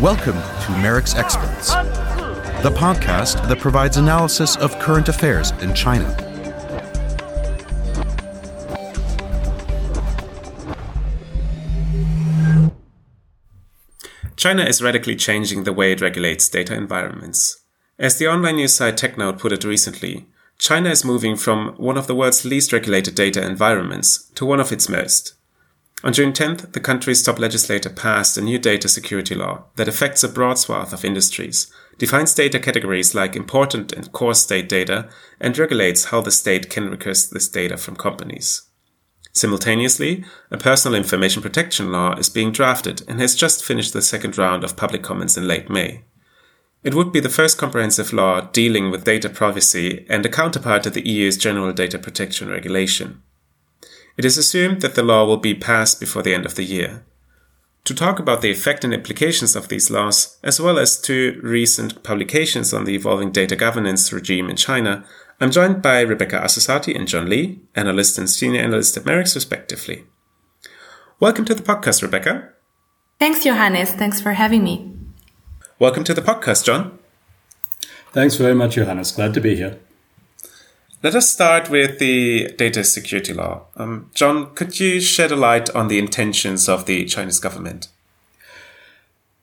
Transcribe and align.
Welcome 0.00 0.40
to 0.62 0.72
MERICS 0.80 1.14
Experts, 1.14 1.74
the 2.62 2.70
podcast 2.74 3.46
that 3.48 3.58
provides 3.60 3.98
analysis 3.98 4.56
of 4.56 4.78
current 4.78 5.10
affairs 5.10 5.50
in 5.60 5.74
China. 5.74 6.06
China 14.36 14.64
is 14.64 14.80
radically 14.80 15.16
changing 15.16 15.64
the 15.64 15.72
way 15.74 15.92
it 15.92 16.00
regulates 16.00 16.48
data 16.48 16.74
environments. 16.74 17.62
As 17.98 18.16
the 18.16 18.28
online 18.28 18.56
news 18.56 18.72
site 18.72 18.96
TechNode 18.96 19.38
put 19.38 19.52
it 19.52 19.64
recently, 19.64 20.28
China 20.58 20.88
is 20.88 21.04
moving 21.04 21.36
from 21.36 21.74
one 21.76 21.98
of 21.98 22.06
the 22.06 22.14
world's 22.14 22.46
least 22.46 22.72
regulated 22.72 23.14
data 23.14 23.44
environments 23.44 24.30
to 24.34 24.46
one 24.46 24.60
of 24.60 24.72
its 24.72 24.88
most. 24.88 25.34
On 26.04 26.12
June 26.12 26.32
10th, 26.32 26.72
the 26.72 26.80
country's 26.80 27.22
top 27.24 27.40
legislator 27.40 27.90
passed 27.90 28.38
a 28.38 28.40
new 28.40 28.58
data 28.58 28.88
security 28.88 29.34
law 29.34 29.64
that 29.74 29.88
affects 29.88 30.22
a 30.22 30.28
broad 30.28 30.56
swath 30.56 30.92
of 30.92 31.04
industries, 31.04 31.72
defines 31.98 32.34
data 32.34 32.60
categories 32.60 33.16
like 33.16 33.34
important 33.34 33.92
and 33.92 34.12
core 34.12 34.34
state 34.34 34.68
data, 34.68 35.08
and 35.40 35.58
regulates 35.58 36.06
how 36.06 36.20
the 36.20 36.30
state 36.30 36.70
can 36.70 36.88
request 36.88 37.32
this 37.32 37.48
data 37.48 37.76
from 37.76 37.96
companies. 37.96 38.62
Simultaneously, 39.32 40.24
a 40.52 40.56
personal 40.56 40.96
information 40.96 41.42
protection 41.42 41.90
law 41.90 42.14
is 42.14 42.28
being 42.28 42.52
drafted 42.52 43.02
and 43.08 43.20
has 43.20 43.34
just 43.34 43.64
finished 43.64 43.92
the 43.92 44.02
second 44.02 44.38
round 44.38 44.62
of 44.62 44.76
public 44.76 45.02
comments 45.02 45.36
in 45.36 45.48
late 45.48 45.68
May. 45.68 46.04
It 46.84 46.94
would 46.94 47.12
be 47.12 47.20
the 47.20 47.28
first 47.28 47.58
comprehensive 47.58 48.12
law 48.12 48.40
dealing 48.40 48.92
with 48.92 49.04
data 49.04 49.28
privacy 49.28 50.06
and 50.08 50.24
a 50.24 50.28
counterpart 50.28 50.84
to 50.84 50.90
the 50.90 51.06
EU's 51.08 51.36
General 51.36 51.72
Data 51.72 51.98
Protection 51.98 52.48
Regulation. 52.48 53.22
It 54.18 54.24
is 54.24 54.36
assumed 54.36 54.80
that 54.80 54.96
the 54.96 55.04
law 55.04 55.24
will 55.24 55.36
be 55.36 55.54
passed 55.54 56.00
before 56.00 56.22
the 56.22 56.34
end 56.34 56.44
of 56.44 56.56
the 56.56 56.64
year. 56.64 57.04
To 57.84 57.94
talk 57.94 58.18
about 58.18 58.42
the 58.42 58.50
effect 58.50 58.82
and 58.82 58.92
implications 58.92 59.54
of 59.54 59.68
these 59.68 59.92
laws, 59.92 60.38
as 60.42 60.60
well 60.60 60.76
as 60.76 61.00
two 61.00 61.38
recent 61.40 62.02
publications 62.02 62.74
on 62.74 62.84
the 62.84 62.96
evolving 62.96 63.30
data 63.30 63.54
governance 63.54 64.12
regime 64.12 64.50
in 64.50 64.56
China, 64.56 65.04
I'm 65.40 65.52
joined 65.52 65.82
by 65.82 66.00
Rebecca 66.00 66.36
Arcesati 66.36 66.96
and 66.96 67.06
John 67.06 67.28
Lee, 67.28 67.60
analyst 67.76 68.18
and 68.18 68.28
senior 68.28 68.60
analyst 68.60 68.96
at 68.96 69.04
MERICS, 69.04 69.36
respectively. 69.36 70.04
Welcome 71.20 71.44
to 71.44 71.54
the 71.54 71.62
podcast, 71.62 72.02
Rebecca. 72.02 72.48
Thanks, 73.20 73.44
Johannes. 73.44 73.92
Thanks 73.92 74.20
for 74.20 74.32
having 74.32 74.64
me. 74.64 74.96
Welcome 75.78 76.02
to 76.02 76.12
the 76.12 76.22
podcast, 76.22 76.64
John. 76.64 76.98
Thanks 78.10 78.34
very 78.34 78.54
much, 78.54 78.74
Johannes. 78.74 79.12
Glad 79.12 79.32
to 79.34 79.40
be 79.40 79.54
here. 79.54 79.78
Let 81.00 81.14
us 81.14 81.30
start 81.30 81.70
with 81.70 82.00
the 82.00 82.52
data 82.58 82.82
security 82.82 83.32
law. 83.32 83.66
Um, 83.76 84.10
John, 84.14 84.52
could 84.56 84.80
you 84.80 85.00
shed 85.00 85.30
a 85.30 85.36
light 85.36 85.70
on 85.70 85.86
the 85.86 85.98
intentions 85.98 86.68
of 86.68 86.86
the 86.86 87.04
Chinese 87.04 87.38
government? 87.38 87.86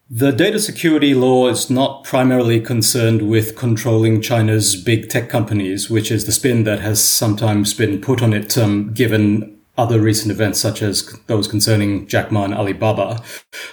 The 0.10 0.32
data 0.32 0.60
security 0.60 1.14
law 1.14 1.48
is 1.48 1.70
not 1.70 2.04
primarily 2.04 2.60
concerned 2.60 3.30
with 3.30 3.56
controlling 3.56 4.22
China's 4.22 4.76
big 4.76 5.08
tech 5.08 5.30
companies, 5.30 5.90
which 5.90 6.12
is 6.12 6.26
the 6.26 6.34
spin 6.34 6.66
that 6.66 6.82
has 6.82 7.02
sometimes 7.02 7.74
been 7.74 8.02
put 8.02 8.22
on 8.22 8.34
it, 8.34 8.58
um, 8.58 8.92
given 8.94 9.55
other 9.78 10.00
recent 10.00 10.32
events 10.32 10.60
such 10.60 10.82
as 10.82 11.18
those 11.28 11.48
concerning 11.48 12.08
Jack 12.08 12.32
Ma 12.32 12.46
and 12.46 12.54
Alibaba. 12.54 13.22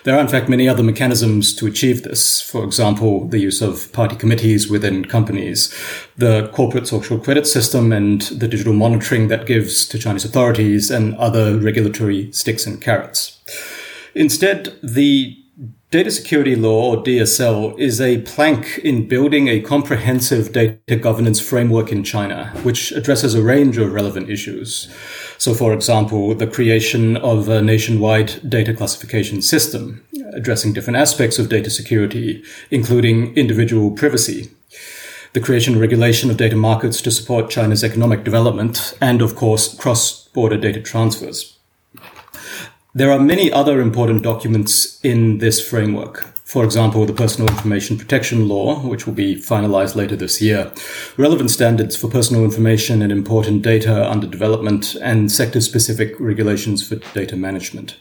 There 0.04 0.16
are 0.16 0.20
in 0.20 0.28
fact 0.28 0.48
many 0.48 0.68
other 0.68 0.82
mechanisms 0.82 1.54
to 1.56 1.66
achieve 1.66 2.02
this. 2.02 2.40
For 2.40 2.64
example, 2.64 3.28
the 3.28 3.38
use 3.38 3.62
of 3.62 3.92
party 3.92 4.16
committees 4.16 4.68
within 4.68 5.04
companies, 5.04 5.72
the 6.16 6.48
corporate 6.48 6.88
social 6.88 7.18
credit 7.18 7.46
system 7.46 7.92
and 7.92 8.22
the 8.22 8.48
digital 8.48 8.72
monitoring 8.72 9.28
that 9.28 9.46
gives 9.46 9.86
to 9.88 9.98
Chinese 9.98 10.24
authorities 10.24 10.90
and 10.90 11.14
other 11.16 11.58
regulatory 11.58 12.32
sticks 12.32 12.66
and 12.66 12.80
carrots. 12.80 13.40
Instead, 14.14 14.76
the 14.82 15.41
Data 15.92 16.10
Security 16.10 16.56
Law, 16.56 16.94
or 16.94 17.04
DSL, 17.04 17.78
is 17.78 18.00
a 18.00 18.22
plank 18.22 18.78
in 18.78 19.06
building 19.06 19.48
a 19.48 19.60
comprehensive 19.60 20.50
data 20.50 20.96
governance 20.96 21.38
framework 21.38 21.92
in 21.92 22.02
China, 22.02 22.50
which 22.62 22.92
addresses 22.92 23.34
a 23.34 23.42
range 23.42 23.76
of 23.76 23.92
relevant 23.92 24.30
issues. 24.30 24.90
So, 25.36 25.52
for 25.52 25.74
example, 25.74 26.34
the 26.34 26.46
creation 26.46 27.18
of 27.18 27.50
a 27.50 27.60
nationwide 27.60 28.48
data 28.48 28.72
classification 28.72 29.42
system, 29.42 30.02
addressing 30.32 30.72
different 30.72 30.96
aspects 30.96 31.38
of 31.38 31.50
data 31.50 31.68
security, 31.68 32.42
including 32.70 33.36
individual 33.36 33.90
privacy, 33.90 34.48
the 35.34 35.40
creation 35.40 35.74
and 35.74 35.80
regulation 35.82 36.30
of 36.30 36.38
data 36.38 36.56
markets 36.56 37.02
to 37.02 37.10
support 37.10 37.50
China's 37.50 37.84
economic 37.84 38.24
development, 38.24 38.96
and 39.02 39.20
of 39.20 39.36
course, 39.36 39.76
cross-border 39.76 40.56
data 40.56 40.80
transfers. 40.80 41.51
There 42.94 43.10
are 43.10 43.18
many 43.18 43.50
other 43.50 43.80
important 43.80 44.22
documents 44.22 45.00
in 45.02 45.38
this 45.38 45.66
framework. 45.66 46.28
For 46.44 46.62
example, 46.62 47.06
the 47.06 47.14
Personal 47.14 47.48
Information 47.48 47.96
Protection 47.96 48.46
Law, 48.48 48.80
which 48.80 49.06
will 49.06 49.14
be 49.14 49.36
finalized 49.36 49.96
later 49.96 50.14
this 50.14 50.42
year, 50.42 50.70
relevant 51.16 51.50
standards 51.50 51.96
for 51.96 52.08
personal 52.08 52.44
information 52.44 53.00
and 53.00 53.10
important 53.10 53.62
data 53.62 54.06
under 54.10 54.26
development, 54.26 54.94
and 54.96 55.32
sector 55.32 55.62
specific 55.62 56.20
regulations 56.20 56.86
for 56.86 56.96
data 57.14 57.34
management. 57.34 57.96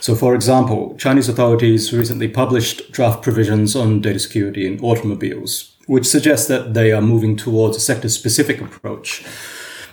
So, 0.00 0.14
for 0.14 0.34
example, 0.34 0.94
Chinese 0.98 1.30
authorities 1.30 1.90
recently 1.90 2.28
published 2.28 2.92
draft 2.92 3.22
provisions 3.22 3.74
on 3.74 4.02
data 4.02 4.18
security 4.18 4.66
in 4.66 4.80
automobiles, 4.80 5.74
which 5.86 6.04
suggests 6.04 6.46
that 6.48 6.74
they 6.74 6.92
are 6.92 7.00
moving 7.00 7.36
towards 7.36 7.78
a 7.78 7.80
sector 7.80 8.10
specific 8.10 8.60
approach 8.60 9.24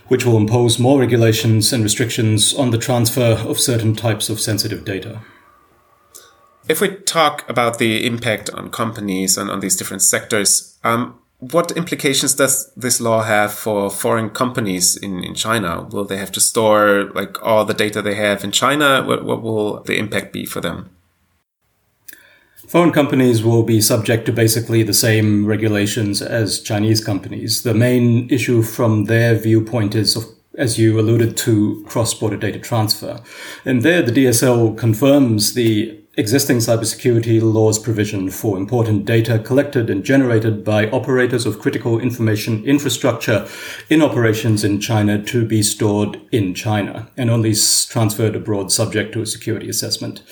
which 0.07 0.25
will 0.25 0.37
impose 0.37 0.79
more 0.79 0.99
regulations 0.99 1.73
and 1.73 1.83
restrictions 1.83 2.53
on 2.53 2.71
the 2.71 2.77
transfer 2.77 3.33
of 3.47 3.59
certain 3.59 3.95
types 3.95 4.29
of 4.29 4.39
sensitive 4.39 4.85
data. 4.85 5.21
If 6.69 6.81
we 6.81 6.95
talk 6.95 7.49
about 7.49 7.79
the 7.79 8.05
impact 8.05 8.49
on 8.49 8.69
companies 8.69 9.37
and 9.37 9.49
on 9.49 9.61
these 9.61 9.75
different 9.75 10.01
sectors, 10.01 10.77
um, 10.83 11.19
what 11.39 11.71
implications 11.77 12.33
does 12.33 12.71
this 12.75 12.99
law 12.99 13.21
have 13.23 13.53
for 13.53 13.91
foreign 13.91 14.31
companies 14.31 14.97
in, 14.97 15.23
in 15.23 15.35
China? 15.35 15.87
Will 15.91 16.03
they 16.03 16.17
have 16.17 16.31
to 16.33 16.41
store 16.41 17.11
like 17.13 17.41
all 17.43 17.63
the 17.63 17.73
data 17.73 18.01
they 18.01 18.15
have 18.15 18.43
in 18.43 18.51
China? 18.51 19.03
What, 19.05 19.23
what 19.23 19.41
will 19.41 19.83
the 19.83 19.97
impact 19.97 20.33
be 20.33 20.45
for 20.45 20.61
them? 20.61 20.89
Foreign 22.67 22.91
companies 22.91 23.45
will 23.45 23.63
be 23.63 23.79
subject 23.79 24.25
to 24.25 24.33
basically 24.33 24.83
the 24.83 24.93
same 24.93 25.45
regulations 25.45 26.21
as 26.21 26.61
Chinese 26.61 27.01
companies. 27.01 27.63
The 27.63 27.73
main 27.73 28.29
issue 28.29 28.61
from 28.61 29.05
their 29.05 29.35
viewpoint 29.35 29.95
is, 29.95 30.17
as 30.57 30.77
you 30.77 30.99
alluded 30.99 31.37
to, 31.37 31.81
cross-border 31.87 32.35
data 32.35 32.59
transfer. 32.59 33.21
And 33.63 33.83
there, 33.83 34.01
the 34.01 34.11
DSL 34.11 34.77
confirms 34.77 35.53
the 35.53 35.97
existing 36.17 36.57
cybersecurity 36.57 37.39
laws 37.39 37.77
provision 37.77 38.27
for 38.31 38.57
important 38.57 39.05
data 39.05 39.37
collected 39.37 39.87
and 39.87 40.03
generated 40.03 40.63
by 40.63 40.89
operators 40.89 41.45
of 41.45 41.59
critical 41.59 41.99
information 41.99 42.65
infrastructure 42.65 43.47
in 43.87 44.01
operations 44.01 44.63
in 44.63 44.79
China 44.79 45.23
to 45.23 45.45
be 45.45 45.61
stored 45.61 46.19
in 46.31 46.55
China 46.55 47.07
and 47.17 47.29
only 47.29 47.53
transferred 47.87 48.35
abroad 48.35 48.71
subject 48.71 49.13
to 49.13 49.21
a 49.21 49.27
security 49.27 49.69
assessment. 49.69 50.23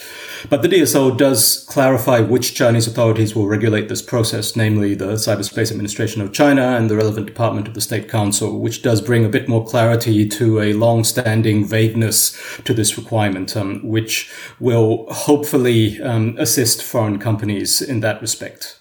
But 0.50 0.63
the 0.63 0.68
DSL 0.69 1.19
does 1.19 1.63
clarify 1.69 2.19
which 2.19 2.56
Chinese 2.56 2.88
authorities 2.88 3.35
will 3.35 3.47
regulate 3.47 3.88
this 3.88 4.02
process, 4.02 4.56
namely 4.56 4.96
the 4.96 5.13
Cyberspace 5.13 5.69
Administration 5.69 6.19
of 6.19 6.34
China 6.34 6.75
and 6.75 6.90
the 6.90 6.96
relevant 6.96 7.28
department 7.28 7.67
of 7.67 7.75
the 7.75 7.81
State 7.81 8.09
Council, 8.09 8.59
which 8.59 8.81
does 8.81 9.02
bring 9.02 9.23
a 9.23 9.29
bit 9.29 9.47
more 9.47 9.63
clarity 9.63 10.28
to 10.29 10.62
a 10.62 10.73
long-standing 10.73 11.63
vagueness 11.63 12.35
to 12.63 12.73
this 12.73 12.97
requirement, 12.97 13.56
um, 13.56 13.88
which 13.88 14.31
will 14.59 15.06
hopefully 15.13 15.74
um, 16.01 16.35
assist 16.37 16.83
foreign 16.83 17.19
companies 17.19 17.81
in 17.81 17.99
that 18.01 18.21
respect. 18.21 18.79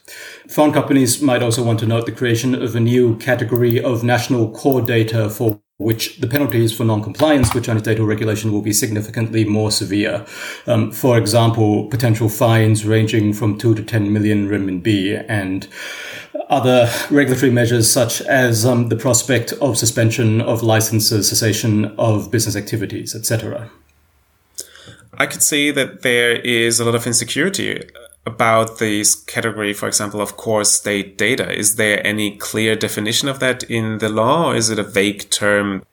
Foreign 0.49 0.73
companies 0.73 1.23
might 1.23 1.43
also 1.43 1.63
want 1.65 1.81
to 1.81 1.87
note 1.87 2.07
the 2.07 2.13
creation 2.13 2.55
of 2.55 2.77
a 2.77 2.81
new 2.81 3.17
category 3.17 3.83
of 3.83 4.05
national 4.05 4.51
core 4.51 4.83
data 4.83 5.31
for 5.31 5.61
which 5.79 6.19
the 6.21 6.29
penalties 6.29 6.73
for 6.73 6.85
non-compliance 6.85 7.53
with 7.53 7.65
Chinese 7.65 7.83
data 7.83 8.05
regulation 8.05 8.53
will 8.53 8.63
be 8.63 8.73
significantly 8.73 9.45
more 9.45 9.73
severe. 9.73 10.25
Um, 10.67 10.93
for 10.93 11.19
example, 11.19 11.87
potential 11.87 12.29
fines 12.29 12.87
ranging 12.87 13.33
from 13.33 13.59
2 13.59 13.75
to 13.75 13.83
10 13.83 14.13
million 14.13 14.49
renminbi 14.49 15.25
and 15.29 15.67
other 16.49 16.89
regulatory 17.11 17.51
measures 17.51 17.91
such 17.91 18.21
as 18.23 18.65
um, 18.65 18.89
the 18.89 18.97
prospect 18.97 19.53
of 19.55 19.77
suspension 19.77 20.41
of 20.41 20.63
licenses, 20.63 21.29
cessation 21.29 21.87
of 21.99 22.31
business 22.31 22.55
activities, 22.55 23.15
etc. 23.15 23.71
I 25.19 25.27
could 25.27 25.43
see 25.43 25.71
that 25.71 26.03
there 26.03 26.37
is 26.37 26.81
a 26.81 26.85
lot 26.85 26.95
of 26.95 27.07
insecurity 27.07 27.89
about 28.27 28.79
this 28.79 29.15
category, 29.15 29.73
for 29.73 29.87
example, 29.87 30.21
of 30.21 30.37
core 30.37 30.65
state 30.65 31.19
data. 31.19 31.53
Is 31.53 31.77
there 31.77 32.05
any 32.07 32.37
clear 32.37 32.75
definition 32.75 33.29
of 33.29 33.41
that 33.41 33.63
in 33.65 33.99
the 33.99 34.09
law, 34.09 34.51
or 34.51 34.57
is 34.57 34.71
it 34.71 34.79
a 34.79 34.83
vague 34.83 35.29
term? 35.31 35.85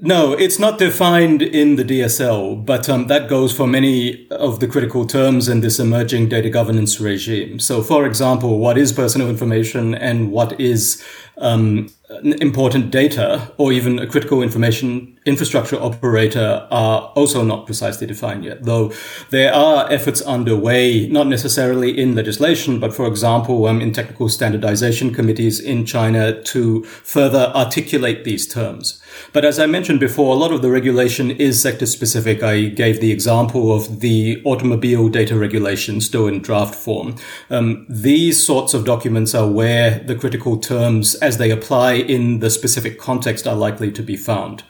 No, 0.00 0.32
it's 0.32 0.58
not 0.58 0.78
defined 0.78 1.40
in 1.40 1.76
the 1.76 1.84
DSL, 1.84 2.66
but 2.66 2.88
um, 2.88 3.06
that 3.06 3.28
goes 3.28 3.56
for 3.56 3.66
many 3.66 4.28
of 4.30 4.58
the 4.58 4.66
critical 4.66 5.06
terms 5.06 5.48
in 5.48 5.60
this 5.60 5.78
emerging 5.78 6.28
data 6.28 6.50
governance 6.50 7.00
regime. 7.00 7.60
So, 7.60 7.80
for 7.80 8.04
example, 8.04 8.58
what 8.58 8.76
is 8.76 8.92
personal 8.92 9.28
information 9.30 9.94
and 9.94 10.32
what 10.32 10.60
is 10.60 11.02
um, 11.38 11.88
important 12.22 12.90
data 12.90 13.52
or 13.56 13.72
even 13.72 14.00
a 14.00 14.06
critical 14.06 14.42
information 14.42 15.13
infrastructure 15.26 15.80
operator 15.80 16.66
are 16.70 17.12
also 17.14 17.42
not 17.42 17.64
precisely 17.64 18.06
defined 18.06 18.44
yet, 18.44 18.62
though 18.64 18.92
there 19.30 19.54
are 19.54 19.90
efforts 19.90 20.20
underway, 20.22 21.06
not 21.06 21.26
necessarily 21.26 21.98
in 21.98 22.14
legislation, 22.14 22.78
but 22.78 22.94
for 22.94 23.06
example, 23.06 23.66
um, 23.66 23.80
in 23.80 23.92
technical 23.92 24.28
standardization 24.28 25.14
committees 25.14 25.58
in 25.58 25.86
China 25.86 26.42
to 26.42 26.84
further 26.84 27.50
articulate 27.54 28.24
these 28.24 28.46
terms. 28.46 29.00
But 29.32 29.44
as 29.44 29.58
I 29.58 29.66
mentioned 29.66 30.00
before, 30.00 30.34
a 30.34 30.38
lot 30.38 30.52
of 30.52 30.60
the 30.60 30.70
regulation 30.70 31.30
is 31.30 31.60
sector 31.62 31.86
specific. 31.86 32.42
I 32.42 32.64
gave 32.64 33.00
the 33.00 33.12
example 33.12 33.74
of 33.74 34.00
the 34.00 34.42
automobile 34.44 35.08
data 35.08 35.38
regulation 35.38 36.00
still 36.00 36.26
in 36.26 36.40
draft 36.40 36.74
form. 36.74 37.16
Um, 37.48 37.86
these 37.88 38.44
sorts 38.44 38.74
of 38.74 38.84
documents 38.84 39.34
are 39.34 39.48
where 39.48 40.00
the 40.00 40.16
critical 40.16 40.58
terms 40.58 41.14
as 41.16 41.38
they 41.38 41.50
apply 41.50 41.94
in 41.94 42.40
the 42.40 42.50
specific 42.50 42.98
context 42.98 43.46
are 43.46 43.56
likely 43.56 43.90
to 43.92 44.02
be 44.02 44.16
found. 44.16 44.64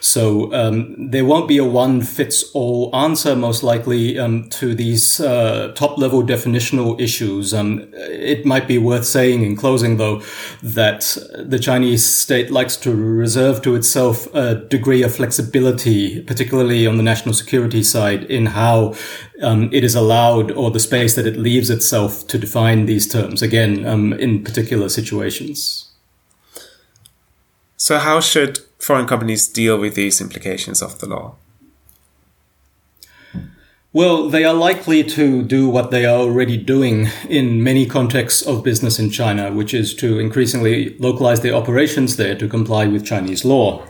So 0.00 0.52
um, 0.52 1.10
there 1.10 1.24
won't 1.24 1.48
be 1.48 1.58
a 1.58 1.64
one 1.64 2.02
fits 2.02 2.50
all 2.52 2.94
answer, 2.94 3.34
most 3.34 3.62
likely, 3.62 4.18
um, 4.18 4.48
to 4.50 4.74
these 4.74 5.20
uh, 5.20 5.72
top 5.74 5.98
level 5.98 6.22
definitional 6.22 7.00
issues. 7.00 7.54
Um, 7.54 7.88
it 7.94 8.44
might 8.44 8.68
be 8.68 8.78
worth 8.78 9.06
saying 9.06 9.42
in 9.42 9.56
closing, 9.56 9.96
though, 9.96 10.22
that 10.62 11.16
the 11.38 11.58
Chinese 11.58 12.04
state 12.04 12.50
likes 12.50 12.76
to 12.78 12.94
reserve 12.94 13.62
to 13.62 13.74
itself 13.74 14.32
a 14.34 14.54
degree 14.54 15.02
of 15.02 15.14
flexibility, 15.14 16.22
particularly 16.22 16.86
on 16.86 16.96
the 16.96 17.02
national 17.02 17.34
security 17.34 17.82
side, 17.82 18.24
in 18.24 18.46
how 18.46 18.94
um, 19.42 19.70
it 19.72 19.84
is 19.84 19.94
allowed 19.94 20.50
or 20.52 20.70
the 20.70 20.80
space 20.80 21.14
that 21.14 21.26
it 21.26 21.36
leaves 21.36 21.70
itself 21.70 22.26
to 22.28 22.38
define 22.38 22.86
these 22.86 23.08
terms, 23.08 23.42
again, 23.42 23.86
um, 23.86 24.12
in 24.14 24.42
particular 24.44 24.88
situations. 24.88 25.85
So, 27.76 27.98
how 27.98 28.20
should 28.20 28.60
foreign 28.78 29.06
companies 29.06 29.48
deal 29.48 29.78
with 29.78 29.94
these 29.94 30.20
implications 30.20 30.82
of 30.82 30.98
the 30.98 31.06
law? 31.06 31.36
Well, 33.92 34.28
they 34.28 34.44
are 34.44 34.52
likely 34.52 35.02
to 35.04 35.42
do 35.42 35.70
what 35.70 35.90
they 35.90 36.04
are 36.04 36.18
already 36.18 36.58
doing 36.58 37.08
in 37.30 37.62
many 37.62 37.86
contexts 37.86 38.42
of 38.42 38.62
business 38.62 38.98
in 38.98 39.08
China, 39.10 39.50
which 39.50 39.72
is 39.72 39.94
to 39.94 40.18
increasingly 40.18 40.98
localize 40.98 41.40
their 41.40 41.54
operations 41.54 42.16
there 42.16 42.34
to 42.34 42.46
comply 42.46 42.86
with 42.86 43.06
Chinese 43.06 43.42
law. 43.42 43.86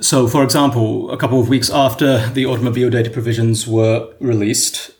So, 0.00 0.26
for 0.26 0.42
example, 0.42 1.10
a 1.10 1.18
couple 1.18 1.38
of 1.38 1.50
weeks 1.50 1.68
after 1.68 2.28
the 2.30 2.46
automobile 2.46 2.88
data 2.88 3.10
provisions 3.10 3.66
were 3.66 4.10
released 4.20 4.93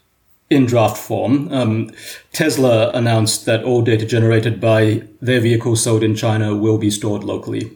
in 0.50 0.67
draft 0.67 0.99
form, 0.99 1.52
um, 1.52 1.91
Tesla 2.32 2.91
announced 2.91 3.46
that 3.46 3.64
all 3.64 3.82
data 3.82 4.05
generated 4.05 4.61
by 4.61 5.02
their 5.20 5.41
vehicles 5.41 5.82
sold 5.82 6.02
in 6.02 6.14
China 6.14 6.55
will 6.55 6.79
be 6.79 6.91
stored 6.91 7.25
locally. 7.25 7.70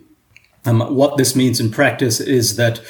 Um, 0.64 0.80
what 0.94 1.16
this 1.16 1.34
means 1.34 1.60
in 1.60 1.70
practice 1.70 2.20
is 2.20 2.56
that 2.56 2.80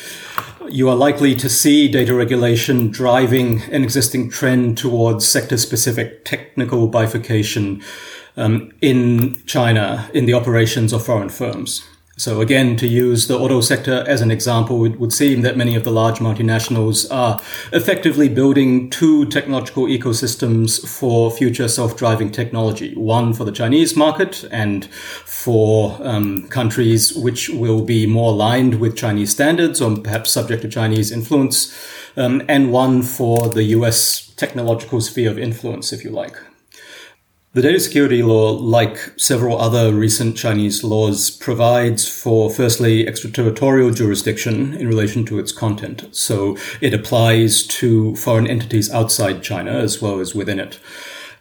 you 0.69 0.89
are 0.89 0.97
likely 0.97 1.35
to 1.37 1.49
see 1.49 1.89
data 1.89 2.15
regulation 2.15 2.91
driving 2.91 3.63
an 3.71 3.83
existing 3.85 4.31
trend 4.31 4.77
towards 4.77 5.27
sector 5.27 5.57
specific 5.57 6.25
technical 6.25 6.89
bifurcation 6.89 7.83
um, 8.37 8.73
in 8.81 9.43
China 9.47 10.11
in 10.13 10.27
the 10.27 10.35
operations 10.35 10.93
of 10.93 11.05
foreign 11.05 11.29
firms. 11.29 11.88
So 12.19 12.41
again, 12.41 12.75
to 12.79 12.89
use 12.89 13.29
the 13.29 13.39
auto 13.39 13.61
sector 13.61 14.05
as 14.09 14.21
an 14.23 14.33
example, 14.33 14.85
it 14.85 14.99
would 14.99 15.13
seem 15.13 15.43
that 15.43 15.57
many 15.57 15.77
of 15.77 15.85
the 15.85 15.93
large 15.93 16.19
multinationals 16.19 17.07
are 17.13 17.41
effectively 17.73 18.29
building 18.29 18.91
two 18.91 19.27
technological 19.27 19.85
ecosystems 19.85 20.85
for 20.85 21.31
future 21.31 21.69
self-driving 21.69 22.33
technology. 22.33 22.93
One 22.97 23.35
for 23.35 23.45
the 23.45 23.53
Chinese 23.53 23.95
market 23.95 24.43
and 24.51 24.87
for 24.87 25.97
um, 26.03 26.49
countries 26.49 27.15
which 27.15 27.51
will 27.51 27.85
be 27.85 28.05
more 28.05 28.33
aligned 28.33 28.81
with 28.81 28.97
Chinese 28.97 29.31
standards 29.31 29.81
or 29.81 29.97
perhaps 29.97 30.33
subject 30.33 30.63
to 30.63 30.69
Chinese 30.69 31.13
influence, 31.13 31.73
um, 32.17 32.43
and 32.49 32.73
one 32.73 33.03
for 33.03 33.49
the 33.49 33.63
US 33.77 34.33
technological 34.35 35.01
sphere 35.01 35.31
of 35.31 35.39
influence, 35.39 35.93
if 35.93 36.03
you 36.03 36.11
like. 36.11 36.37
The 37.55 37.63
data 37.63 37.81
security 37.81 38.23
law, 38.23 38.51
like 38.53 38.99
several 39.17 39.59
other 39.59 39.93
recent 39.93 40.37
Chinese 40.37 40.85
laws, 40.85 41.31
provides 41.31 42.07
for 42.07 42.51
firstly 42.51 43.09
extraterritorial 43.09 43.91
jurisdiction 43.91 44.75
in 44.75 44.87
relation 44.87 45.25
to 45.27 45.39
its 45.39 45.51
content. 45.51 46.15
So 46.15 46.59
it 46.83 46.93
applies 46.93 47.67
to 47.79 48.15
foreign 48.17 48.47
entities 48.47 48.91
outside 48.91 49.43
China 49.43 49.73
as 49.73 50.03
well 50.03 50.21
as 50.21 50.35
within 50.35 50.61
it. 50.61 50.79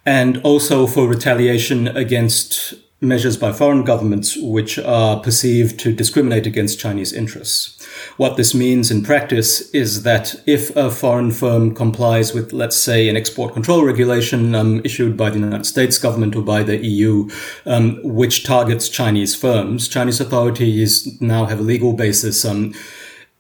And 0.05 0.37
also 0.43 0.87
for 0.87 1.09
retaliation 1.09 1.89
against 1.89 2.73
measures 2.99 3.37
by 3.37 3.51
foreign 3.51 3.83
governments 3.83 4.35
which 4.41 4.79
are 4.79 5.19
perceived 5.19 5.79
to 5.79 5.93
discriminate 5.93 6.47
against 6.47 6.79
Chinese 6.79 7.13
interests. 7.13 7.85
What 8.17 8.37
this 8.37 8.55
means 8.55 8.89
in 8.89 9.03
practice 9.03 9.69
is 9.71 10.01
that 10.01 10.35
if 10.47 10.75
a 10.75 10.89
foreign 10.89 11.31
firm 11.31 11.75
complies 11.75 12.33
with, 12.33 12.53
let's 12.53 12.77
say, 12.77 13.07
an 13.07 13.15
export 13.15 13.53
control 13.53 13.85
regulation 13.85 14.55
um, 14.55 14.81
issued 14.83 15.15
by 15.15 15.29
the 15.29 15.37
United 15.37 15.65
States 15.65 15.99
government 15.99 16.35
or 16.35 16.41
by 16.41 16.63
the 16.63 16.83
EU, 16.83 17.29
um, 17.67 17.99
which 18.03 18.43
targets 18.43 18.89
Chinese 18.89 19.35
firms, 19.35 19.87
Chinese 19.87 20.19
authorities 20.19 21.21
now 21.21 21.45
have 21.45 21.59
a 21.59 21.63
legal 21.63 21.93
basis 21.93 22.43
um, 22.45 22.73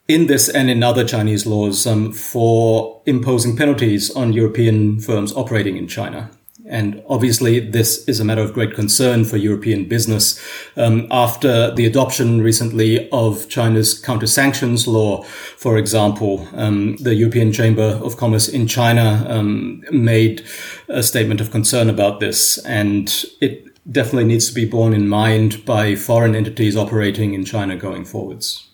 in 0.07 0.27
this 0.27 0.47
and 0.47 0.69
in 0.69 0.83
other 0.83 1.03
Chinese 1.03 1.47
laws 1.47 1.87
um, 1.87 2.13
for 2.13 3.01
imposing 3.07 3.57
penalties 3.57 4.11
on 4.11 4.33
European 4.33 4.99
firms 4.99 5.33
operating 5.33 5.77
in 5.77 5.87
China. 5.87 6.29
And 6.69 7.03
obviously, 7.07 7.59
this 7.59 8.07
is 8.07 8.19
a 8.19 8.25
matter 8.25 8.41
of 8.41 8.53
great 8.53 8.73
concern 8.73 9.23
for 9.25 9.37
European 9.37 9.85
business. 9.85 10.39
Um, 10.75 11.07
after 11.09 11.73
the 11.73 11.85
adoption 11.85 12.41
recently 12.41 13.09
of 13.11 13.47
China's 13.49 13.97
counter 13.97 14.27
sanctions 14.27 14.87
law, 14.87 15.23
for 15.23 15.77
example, 15.77 16.47
um, 16.53 16.97
the 16.97 17.15
European 17.15 17.51
Chamber 17.53 17.99
of 18.03 18.17
Commerce 18.17 18.49
in 18.49 18.67
China 18.67 19.25
um, 19.29 19.83
made 19.91 20.43
a 20.89 21.03
statement 21.03 21.41
of 21.41 21.51
concern 21.51 21.89
about 21.89 22.19
this. 22.19 22.57
And 22.65 23.25
it 23.39 23.67
definitely 23.89 24.25
needs 24.25 24.49
to 24.49 24.53
be 24.53 24.65
borne 24.65 24.93
in 24.93 25.07
mind 25.07 25.65
by 25.65 25.95
foreign 25.95 26.35
entities 26.35 26.75
operating 26.75 27.33
in 27.33 27.45
China 27.45 27.77
going 27.77 28.03
forwards. 28.03 28.67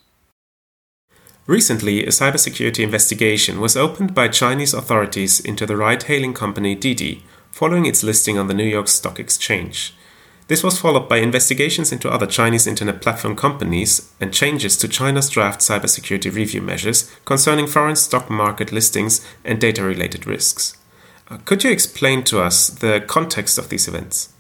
Recently, 1.46 2.06
a 2.06 2.10
cybersecurity 2.10 2.84
investigation 2.84 3.60
was 3.60 3.76
opened 3.76 4.16
by 4.16 4.30
Chinese 4.30 4.74
authorities 4.74 5.42
into 5.42 5.66
the 5.66 5.76
ride 5.76 6.04
hailing 6.04 6.34
company 6.34 6.74
Didi 6.74 7.22
following 7.54 7.86
its 7.86 8.02
listing 8.02 8.40
on 8.40 8.48
the 8.48 8.54
New 8.54 8.66
York 8.66 8.88
Stock 8.88 9.20
Exchange. 9.20 9.94
This 10.48 10.64
was 10.64 10.80
followed 10.80 11.08
by 11.08 11.18
investigations 11.18 11.92
into 11.92 12.10
other 12.10 12.26
Chinese 12.26 12.66
internet 12.66 13.00
platform 13.00 13.36
companies 13.36 14.12
and 14.20 14.34
changes 14.34 14.76
to 14.78 14.88
China's 14.88 15.30
draft 15.30 15.62
cybersecurity 15.62 16.34
review 16.34 16.64
measures 16.64 17.16
concerning 17.26 17.68
foreign 17.68 17.96
stock 17.96 18.28
market 18.28 18.72
listings 18.72 19.24
and 19.46 19.62
data 19.62 19.84
related 19.84 20.26
risks. 20.26 20.78
Uh, 21.30 21.38
could 21.46 21.64
you 21.64 21.70
explain 21.70 22.24
to 22.24 22.42
us 22.42 22.70
the 22.70 23.04
context 23.06 23.60
of 23.60 23.70
these 23.70 23.88
events? 23.88 24.34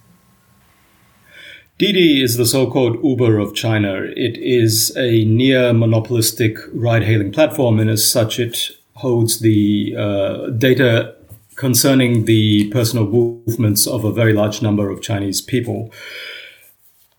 Didi 1.77 2.23
is 2.23 2.37
the 2.37 2.47
so-called 2.47 2.97
Uber 3.03 3.37
of 3.37 3.53
China. 3.53 3.93
It 4.15 4.37
is 4.39 4.91
a 4.97 5.23
near 5.25 5.71
monopolistic 5.71 6.57
ride-hailing 6.73 7.31
platform, 7.31 7.79
and 7.79 7.91
as 7.91 8.11
such, 8.11 8.39
it 8.39 8.71
holds 8.95 9.39
the 9.39 9.95
uh, 9.95 10.49
data 10.49 11.15
concerning 11.63 12.25
the 12.25 12.69
personal 12.71 13.05
movements 13.05 13.87
of 13.87 14.03
a 14.03 14.11
very 14.11 14.33
large 14.33 14.61
number 14.61 14.89
of 14.89 15.01
Chinese 15.01 15.39
people. 15.39 15.93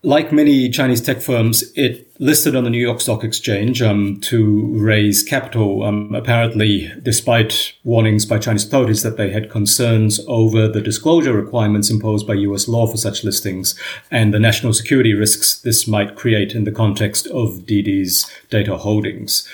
Like 0.03 0.31
many 0.31 0.69
Chinese 0.69 1.01
tech 1.01 1.19
firms, 1.19 1.63
it 1.73 2.07
listed 2.19 2.55
on 2.55 2.63
the 2.63 2.69
New 2.69 2.85
York 2.89 3.01
Stock 3.01 3.23
Exchange 3.23 3.81
um, 3.81 4.19
to 4.21 4.67
raise 4.77 5.23
capital. 5.23 5.81
Um, 5.81 6.13
apparently, 6.13 6.93
despite 7.01 7.73
warnings 7.83 8.27
by 8.27 8.37
Chinese 8.37 8.67
authorities 8.67 9.01
that 9.01 9.17
they 9.17 9.31
had 9.31 9.49
concerns 9.49 10.19
over 10.27 10.67
the 10.67 10.79
disclosure 10.79 11.33
requirements 11.33 11.89
imposed 11.89 12.27
by 12.27 12.35
U.S. 12.35 12.67
law 12.67 12.85
for 12.85 12.97
such 12.97 13.23
listings 13.23 13.73
and 14.11 14.31
the 14.31 14.39
national 14.39 14.73
security 14.73 15.15
risks 15.15 15.59
this 15.59 15.87
might 15.87 16.15
create 16.15 16.53
in 16.53 16.65
the 16.65 16.71
context 16.71 17.25
of 17.25 17.65
Didi's 17.65 18.31
data 18.51 18.77
holdings. 18.77 19.49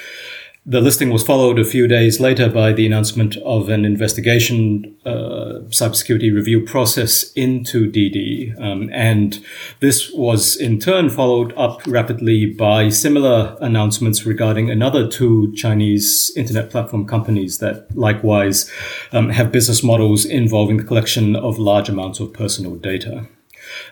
The 0.64 0.80
listing 0.80 1.10
was 1.10 1.24
followed 1.24 1.58
a 1.58 1.66
few 1.66 1.88
days 1.88 2.20
later 2.20 2.48
by 2.48 2.72
the 2.72 2.86
announcement 2.86 3.36
of 3.38 3.68
an 3.70 3.84
investigation 3.84 4.96
uh, 5.04 5.62
cybersecurity 5.70 6.32
review 6.32 6.64
process 6.64 7.32
into 7.32 7.90
Didi. 7.90 8.54
Um, 8.60 8.88
and 8.94 9.44
this 9.80 10.12
was 10.14 10.56
in 10.56 10.78
turn 10.78 11.10
followed 11.10 11.52
up 11.58 11.82
rapidly 11.88 12.46
by 12.46 12.90
similar 12.90 13.58
announcements 13.60 14.24
regarding 14.24 14.70
another 14.70 15.10
two 15.10 15.52
Chinese 15.56 16.32
internet 16.36 16.70
platform 16.70 17.08
companies 17.08 17.58
that 17.58 17.88
likewise 17.98 18.70
um, 19.12 19.30
have 19.30 19.52
business 19.52 19.82
models 19.82 20.26
involving 20.26 20.78
the 20.78 20.84
collection 20.84 21.36
of 21.36 21.58
large 21.58 21.90
amounts 21.90 22.20
of 22.20 22.34
personal 22.34 22.76
data. 22.76 23.26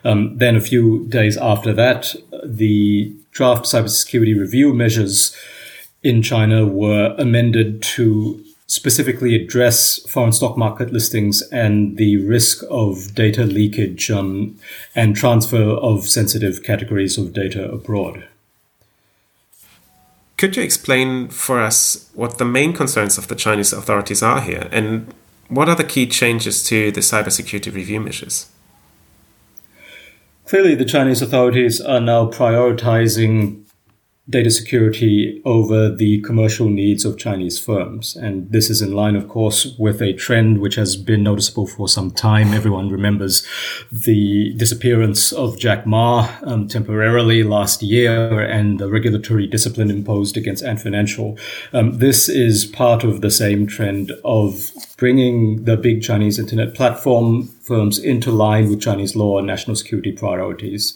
Um, 0.03 0.37
then 0.37 0.55
a 0.55 0.61
few 0.61 1.07
days 1.07 1.35
after 1.35 1.73
that, 1.73 2.13
the 2.45 3.15
draft 3.31 3.65
cybersecurity 3.65 4.39
review 4.39 4.71
measures 4.71 5.35
in 6.03 6.21
China 6.21 6.65
were 6.65 7.15
amended 7.17 7.81
to 7.81 8.43
specifically 8.67 9.35
address 9.35 9.99
foreign 10.07 10.31
stock 10.31 10.55
market 10.55 10.93
listings 10.93 11.41
and 11.51 11.97
the 11.97 12.17
risk 12.17 12.63
of 12.69 13.15
data 13.15 13.43
leakage 13.43 14.11
um, 14.11 14.57
and 14.95 15.15
transfer 15.15 15.71
of 15.71 16.07
sensitive 16.07 16.61
categories 16.63 17.17
of 17.17 17.33
data 17.33 17.69
abroad. 17.71 18.27
Could 20.37 20.55
you 20.55 20.63
explain 20.63 21.29
for 21.29 21.59
us 21.59 22.09
what 22.13 22.37
the 22.37 22.45
main 22.45 22.71
concerns 22.73 23.17
of 23.17 23.27
the 23.27 23.35
Chinese 23.35 23.73
authorities 23.73 24.21
are 24.21 24.39
here 24.39 24.69
and 24.71 25.13
what 25.49 25.67
are 25.67 25.75
the 25.75 25.83
key 25.83 26.05
changes 26.05 26.63
to 26.65 26.91
the 26.91 27.01
cybersecurity 27.01 27.73
review 27.73 27.99
measures? 27.99 28.49
Clearly, 30.45 30.75
the 30.75 30.85
Chinese 30.85 31.21
authorities 31.21 31.81
are 31.81 31.99
now 31.99 32.29
prioritizing 32.29 33.65
data 34.29 34.51
security 34.51 35.41
over 35.43 35.89
the 35.89 36.21
commercial 36.21 36.69
needs 36.69 37.03
of 37.03 37.17
Chinese 37.17 37.59
firms. 37.59 38.15
And 38.15 38.51
this 38.51 38.69
is 38.69 38.81
in 38.81 38.93
line, 38.93 39.15
of 39.15 39.27
course, 39.27 39.75
with 39.79 40.01
a 40.01 40.13
trend 40.13 40.59
which 40.59 40.75
has 40.75 40.95
been 40.95 41.23
noticeable 41.23 41.65
for 41.65 41.87
some 41.87 42.11
time. 42.11 42.53
Everyone 42.53 42.89
remembers 42.89 43.45
the 43.91 44.53
disappearance 44.55 45.31
of 45.31 45.57
Jack 45.57 45.85
Ma 45.85 46.29
um, 46.43 46.67
temporarily 46.67 47.43
last 47.43 47.81
year 47.81 48.39
and 48.39 48.79
the 48.79 48.89
regulatory 48.89 49.47
discipline 49.47 49.89
imposed 49.89 50.37
against 50.37 50.63
Ant 50.63 50.81
Financial. 50.81 51.37
Um, 51.73 51.97
this 51.97 52.29
is 52.29 52.65
part 52.65 53.03
of 53.03 53.21
the 53.21 53.31
same 53.31 53.65
trend 53.65 54.11
of 54.23 54.71
bringing 54.97 55.63
the 55.63 55.77
big 55.77 56.03
Chinese 56.03 56.37
internet 56.37 56.75
platform 56.75 57.47
firms 57.61 57.97
into 57.97 58.31
line 58.31 58.69
with 58.69 58.81
Chinese 58.81 59.15
law 59.15 59.37
and 59.37 59.47
national 59.47 59.75
security 59.75 60.11
priorities. 60.11 60.95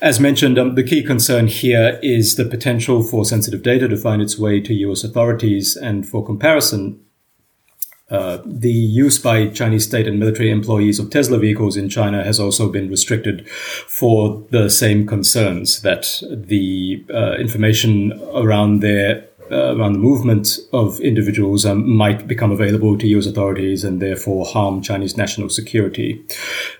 As 0.00 0.20
mentioned, 0.20 0.58
um, 0.58 0.74
the 0.74 0.82
key 0.82 1.02
concern 1.02 1.46
here 1.46 1.98
is 2.02 2.36
the 2.36 2.44
potential 2.44 3.02
for 3.02 3.24
sensitive 3.24 3.62
data 3.62 3.88
to 3.88 3.96
find 3.96 4.20
its 4.20 4.38
way 4.38 4.60
to 4.60 4.74
US 4.74 5.04
authorities. 5.04 5.76
And 5.76 6.06
for 6.06 6.24
comparison, 6.24 7.00
uh, 8.08 8.38
the 8.44 8.70
use 8.70 9.18
by 9.18 9.48
Chinese 9.48 9.84
state 9.84 10.06
and 10.06 10.20
military 10.20 10.50
employees 10.50 11.00
of 11.00 11.10
Tesla 11.10 11.38
vehicles 11.38 11.76
in 11.76 11.88
China 11.88 12.22
has 12.22 12.38
also 12.38 12.70
been 12.70 12.88
restricted 12.88 13.48
for 13.50 14.46
the 14.50 14.68
same 14.70 15.06
concerns 15.06 15.82
that 15.82 16.22
the 16.30 17.04
uh, 17.12 17.32
information 17.34 18.12
around 18.32 18.80
their 18.80 19.25
uh, 19.50 19.76
around 19.76 19.92
the 19.94 19.98
movement 19.98 20.58
of 20.72 21.00
individuals 21.00 21.64
um, 21.64 21.88
might 21.88 22.26
become 22.26 22.50
available 22.50 22.98
to 22.98 23.06
US 23.08 23.26
authorities 23.26 23.84
and 23.84 24.00
therefore 24.00 24.46
harm 24.46 24.82
Chinese 24.82 25.16
national 25.16 25.48
security. 25.48 26.24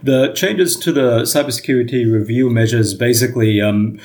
The 0.02 0.32
changes 0.34 0.76
to 0.76 0.92
the 0.92 1.22
cybersecurity 1.22 2.10
review 2.10 2.50
measures 2.50 2.94
basically 2.94 3.60
um, 3.60 3.98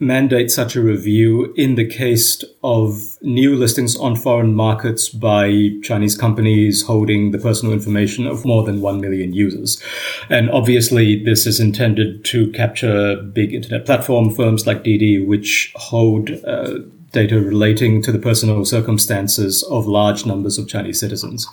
mandate 0.00 0.50
such 0.50 0.76
a 0.76 0.80
review 0.80 1.52
in 1.56 1.74
the 1.74 1.86
case 1.86 2.44
of 2.62 3.18
new 3.20 3.56
listings 3.56 3.96
on 3.96 4.14
foreign 4.14 4.54
markets 4.54 5.08
by 5.08 5.70
Chinese 5.82 6.16
companies 6.16 6.82
holding 6.82 7.32
the 7.32 7.38
personal 7.38 7.72
information 7.72 8.26
of 8.26 8.44
more 8.44 8.62
than 8.62 8.80
1 8.80 9.00
million 9.00 9.32
users. 9.32 9.82
And 10.28 10.50
obviously, 10.50 11.22
this 11.22 11.46
is 11.46 11.58
intended 11.58 12.24
to 12.26 12.50
capture 12.52 13.16
big 13.16 13.52
internet 13.52 13.86
platform 13.86 14.32
firms 14.32 14.66
like 14.66 14.84
Didi, 14.84 15.20
which 15.24 15.72
hold 15.74 16.30
uh, 16.44 16.78
data 17.12 17.40
relating 17.40 18.02
to 18.02 18.12
the 18.12 18.18
personal 18.18 18.64
circumstances 18.64 19.62
of 19.64 19.86
large 19.86 20.26
numbers 20.26 20.58
of 20.58 20.68
Chinese 20.68 21.00
citizens. 21.00 21.46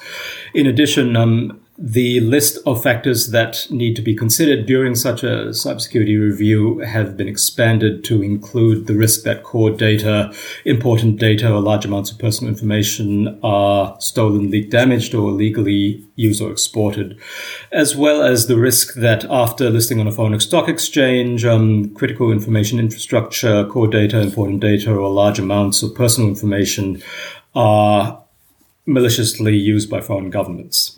In 0.53 0.67
addition, 0.67 1.15
um, 1.15 1.59
the 1.77 2.21
list 2.21 2.57
of 2.65 2.81
factors 2.81 3.31
that 3.31 3.67
need 3.69 3.97
to 3.97 4.01
be 4.01 4.15
considered 4.15 4.65
during 4.65 4.95
such 4.95 5.23
a 5.23 5.47
cybersecurity 5.49 6.17
review 6.17 6.79
have 6.79 7.17
been 7.17 7.27
expanded 7.27 8.01
to 8.05 8.21
include 8.21 8.87
the 8.87 8.95
risk 8.95 9.23
that 9.23 9.43
core 9.43 9.71
data, 9.71 10.33
important 10.63 11.19
data, 11.19 11.51
or 11.51 11.59
large 11.59 11.83
amounts 11.83 12.11
of 12.11 12.17
personal 12.17 12.49
information 12.49 13.37
are 13.43 13.99
stolen, 13.99 14.49
leaked, 14.49 14.71
damaged, 14.71 15.13
or 15.13 15.29
illegally 15.29 16.01
used 16.15 16.41
or 16.41 16.49
exported, 16.49 17.19
as 17.73 17.93
well 17.93 18.23
as 18.23 18.47
the 18.47 18.57
risk 18.57 18.93
that 18.93 19.25
after 19.29 19.69
listing 19.69 19.99
on 19.99 20.07
a 20.07 20.13
foreign 20.13 20.39
stock 20.39 20.69
exchange, 20.69 21.43
um, 21.43 21.93
critical 21.93 22.31
information 22.31 22.79
infrastructure, 22.79 23.65
core 23.65 23.89
data, 23.89 24.21
important 24.21 24.61
data, 24.61 24.95
or 24.95 25.09
large 25.11 25.39
amounts 25.39 25.83
of 25.83 25.93
personal 25.93 26.29
information 26.29 27.03
are 27.53 28.21
maliciously 28.85 29.57
used 29.57 29.89
by 29.89 29.99
foreign 29.99 30.29
governments. 30.29 30.95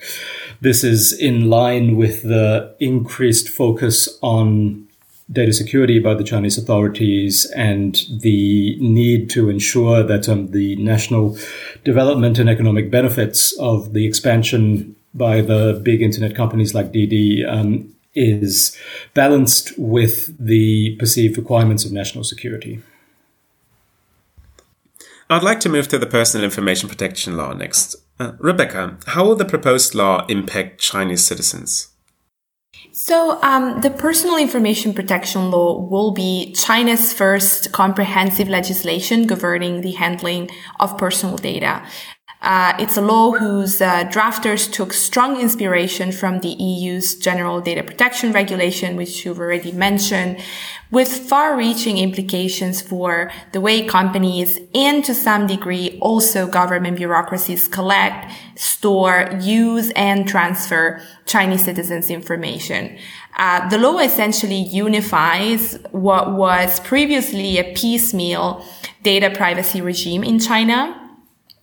This 0.62 0.84
is 0.84 1.14
in 1.14 1.50
line 1.50 1.98
with 1.98 2.24
the 2.24 2.76
increased 2.80 3.50
focus 3.50 4.18
on 4.22 4.88
data 5.32 5.52
security 5.52 6.00
by 6.00 6.14
the 6.14 6.24
Chinese 6.24 6.58
authorities 6.58 7.46
and 7.56 8.02
the 8.22 8.78
need 8.80 9.30
to 9.32 9.50
ensure 9.50 10.02
that 10.02 10.30
um, 10.30 10.52
the 10.52 10.76
national 10.78 11.38
development 11.84 12.40
and 12.40 12.50
economic 12.50 12.90
benefits 12.90 13.52
of 13.60 13.94
the 13.94 14.06
expansion 14.06 14.96
by 15.14 15.42
the 15.42 15.80
big 15.84 16.02
internet 16.02 16.36
companies 16.36 16.74
like 16.74 16.92
Didi 16.92 17.44
um, 17.46 17.94
is 18.16 18.76
balanced 19.14 19.78
with 19.78 20.36
the 20.44 20.96
perceived 20.96 21.38
requirements 21.38 21.86
of 21.86 21.92
national 21.92 22.24
security. 22.24 22.82
I'd 25.30 25.44
like 25.44 25.60
to 25.62 25.70
move 25.70 25.90
to 25.90 26.00
the 26.00 26.06
personal 26.06 26.46
information 26.46 26.88
protection 26.88 27.36
law 27.36 27.54
next. 27.54 27.98
Uh, 28.20 28.34
Rebecca, 28.40 28.98
how 29.08 29.26
will 29.26 29.36
the 29.36 29.46
proposed 29.46 29.94
law 29.94 30.26
impact 30.28 30.80
Chinese 30.80 31.24
citizens? 31.24 31.90
So, 32.92 33.40
um, 33.44 33.82
the 33.82 33.92
personal 33.92 34.38
information 34.38 34.94
protection 34.94 35.52
law 35.52 35.80
will 35.80 36.12
be 36.12 36.52
China's 36.54 37.14
first 37.14 37.72
comprehensive 37.72 38.50
legislation 38.50 39.28
governing 39.28 39.82
the 39.82 39.92
handling 39.92 40.50
of 40.80 40.98
personal 40.98 41.38
data. 41.38 41.84
Uh, 42.40 42.74
it's 42.78 42.96
a 42.96 43.02
law 43.02 43.32
whose 43.32 43.82
uh, 43.82 44.04
drafters 44.06 44.72
took 44.72 44.94
strong 44.94 45.42
inspiration 45.42 46.12
from 46.12 46.40
the 46.42 46.50
EU's 46.50 47.16
General 47.16 47.62
Data 47.62 47.82
Protection 47.82 48.32
Regulation, 48.32 48.96
which 48.96 49.26
you've 49.26 49.40
already 49.40 49.72
mentioned, 49.72 50.40
with 50.92 51.08
far-reaching 51.08 51.98
implications 51.98 52.80
for 52.80 53.32
the 53.54 53.60
way 53.60 53.86
companies 53.86 54.60
and 54.76 55.04
to 55.04 55.16
some 55.16 55.48
degree 55.48 55.98
also 56.00 56.46
government 56.46 56.98
bureaucracies 56.98 57.68
collect, 57.68 58.32
store, 58.56 59.30
use, 59.42 59.90
and 59.96 60.28
transfer 60.28 61.02
Chinese 61.26 61.66
citizens' 61.66 62.12
information. 62.12 62.98
Uh, 63.36 63.68
the 63.70 63.80
law 63.80 63.98
essentially 63.98 64.62
unifies 64.62 65.78
what 65.92 66.34
was 66.34 66.80
previously 66.82 67.58
a 67.58 67.74
piecemeal 67.74 68.64
data 69.02 69.32
privacy 69.36 69.82
regime 69.82 70.24
in 70.24 70.40
China 70.40 71.07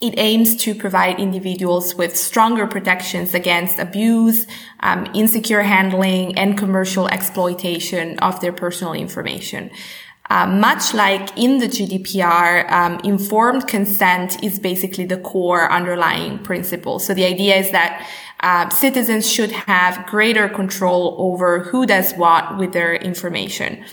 it 0.00 0.14
aims 0.18 0.56
to 0.56 0.74
provide 0.74 1.18
individuals 1.18 1.94
with 1.94 2.16
stronger 2.16 2.66
protections 2.66 3.34
against 3.34 3.78
abuse, 3.78 4.46
um, 4.80 5.06
insecure 5.14 5.62
handling, 5.62 6.36
and 6.36 6.58
commercial 6.58 7.08
exploitation 7.08 8.18
of 8.18 8.40
their 8.40 8.52
personal 8.52 8.92
information. 8.92 9.70
Uh, 10.30 10.46
much 10.46 10.94
like 10.94 11.36
in 11.38 11.58
the 11.58 11.66
GDPR, 11.66 12.70
um, 12.70 12.98
informed 13.04 13.68
consent 13.68 14.42
is 14.42 14.58
basically 14.58 15.04
the 15.04 15.18
core 15.18 15.70
underlying 15.70 16.38
principle. 16.38 16.98
So 16.98 17.12
the 17.12 17.24
idea 17.24 17.56
is 17.56 17.70
that 17.72 18.08
uh, 18.40 18.68
citizens 18.70 19.30
should 19.30 19.52
have 19.52 20.06
greater 20.06 20.48
control 20.48 21.16
over 21.18 21.60
who 21.60 21.86
does 21.86 22.14
what 22.14 22.58
with 22.58 22.72
their 22.72 22.94
information 22.94 23.84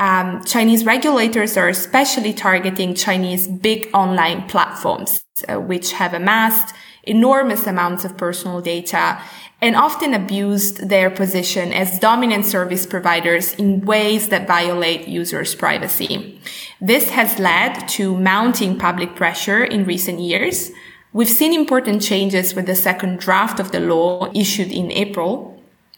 um, 0.00 0.42
Chinese 0.44 0.86
regulators 0.86 1.58
are 1.58 1.68
especially 1.68 2.32
targeting 2.32 2.94
Chinese 2.94 3.46
big 3.46 3.90
online 3.92 4.48
platforms, 4.48 5.22
uh, 5.46 5.60
which 5.60 5.92
have 5.92 6.14
amassed 6.14 6.74
enormous 7.02 7.66
amounts 7.66 8.04
of 8.06 8.16
personal 8.16 8.62
data 8.62 9.20
and 9.60 9.76
often 9.76 10.14
abused 10.14 10.88
their 10.88 11.10
position 11.10 11.70
as 11.70 11.98
dominant 11.98 12.46
service 12.46 12.86
providers 12.86 13.52
in 13.54 13.84
ways 13.84 14.28
that 14.28 14.46
violate 14.46 15.06
users' 15.06 15.54
privacy. 15.54 16.40
This 16.80 17.10
has 17.10 17.38
led 17.38 17.86
to 17.90 18.16
mounting 18.16 18.78
public 18.78 19.14
pressure 19.14 19.62
in 19.62 19.84
recent 19.84 20.18
years. 20.18 20.70
We've 21.12 21.28
seen 21.28 21.52
important 21.52 22.00
changes 22.00 22.54
with 22.54 22.64
the 22.64 22.74
second 22.74 23.18
draft 23.18 23.60
of 23.60 23.70
the 23.70 23.80
law 23.80 24.30
issued 24.34 24.72
in 24.72 24.90
April, 24.92 25.49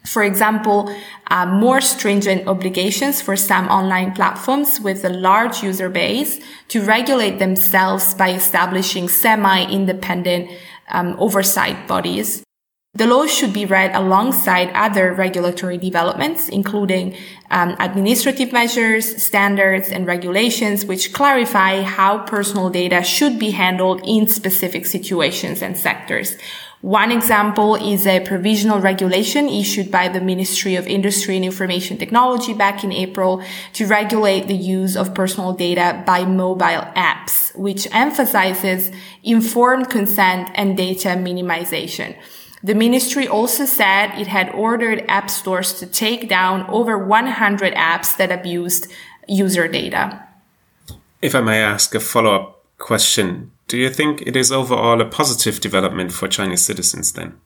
for 0.05 0.23
example, 0.25 0.95
uh, 1.29 1.47
more 1.47 1.81
stringent 1.81 2.49
obligations 2.49 3.23
for 3.23 3.37
some 3.37 3.69
online 3.69 4.13
platforms 4.13 4.81
with 4.81 5.05
a 5.05 5.09
large 5.09 5.63
user 5.63 5.89
base 5.89 6.41
to 6.69 6.83
regulate 6.83 7.39
themselves 7.39 8.15
by 8.15 8.31
establishing 8.31 9.09
semi-independent 9.09 10.51
um, 10.91 11.17
oversight 11.19 11.87
bodies. 11.87 12.43
The 12.95 13.07
law 13.07 13.25
should 13.25 13.55
be 13.55 13.65
read 13.65 13.95
alongside 13.95 14.71
other 14.75 15.15
regulatory 15.15 15.79
developments, 15.79 16.51
including 16.51 17.17
um, 17.51 17.75
administrative 17.79 18.53
measures, 18.53 19.23
standards, 19.23 19.89
and 19.89 20.07
regulations, 20.07 20.85
which 20.85 21.15
clarify 21.15 21.81
how 21.81 22.19
personal 22.19 22.69
data 22.69 23.03
should 23.03 23.39
be 23.39 23.53
handled 23.53 24.03
in 24.05 24.27
specific 24.27 24.85
situations 24.85 25.63
and 25.63 25.75
sectors. 25.79 26.37
One 26.83 27.13
example 27.13 27.77
is 27.77 28.09
a 28.09 28.19
provisional 28.27 28.81
regulation 28.81 29.49
issued 29.49 29.89
by 29.89 30.09
the 30.09 30.21
Ministry 30.21 30.75
of 30.75 30.85
Industry 30.89 31.37
and 31.37 31.45
Information 31.45 31.97
Technology 31.97 32.55
back 32.55 32.83
in 32.83 32.91
April 32.91 33.41
to 33.75 33.87
regulate 33.87 34.49
the 34.49 34.57
use 34.57 34.97
of 34.97 35.15
personal 35.15 35.53
data 35.53 36.03
by 36.05 36.25
mobile 36.25 36.85
apps, 36.97 37.55
which 37.55 37.87
emphasizes 37.93 38.91
informed 39.23 39.91
consent 39.91 40.51
and 40.57 40.77
data 40.77 41.11
minimization. 41.11 42.17
The 42.65 42.75
ministry 42.75 43.29
also 43.29 43.65
said 43.65 44.19
it 44.19 44.27
had 44.27 44.51
ordered 44.51 45.05
app 45.07 45.31
stores 45.31 45.75
to 45.75 45.87
take 45.87 46.29
down 46.29 46.67
over 46.69 46.99
100 46.99 47.75
apps 47.75 48.17
that 48.17 48.33
abused 48.33 48.91
user 49.29 49.69
data. 49.69 50.21
If 51.21 51.37
I 51.37 51.43
may 51.43 51.63
ask 51.63 51.95
a 51.95 52.01
follow 52.01 52.35
up 52.35 52.65
question. 52.79 53.53
Do 53.73 53.79
you 53.79 53.89
think 53.89 54.21
it 54.27 54.37
is 54.37 54.53
overall 54.53 55.01
a 55.01 55.07
positive 55.07 55.59
development 55.59 56.13
for 56.13 56.29
Chinese 56.29 56.61
citizens 56.61 57.13
then? 57.13 57.39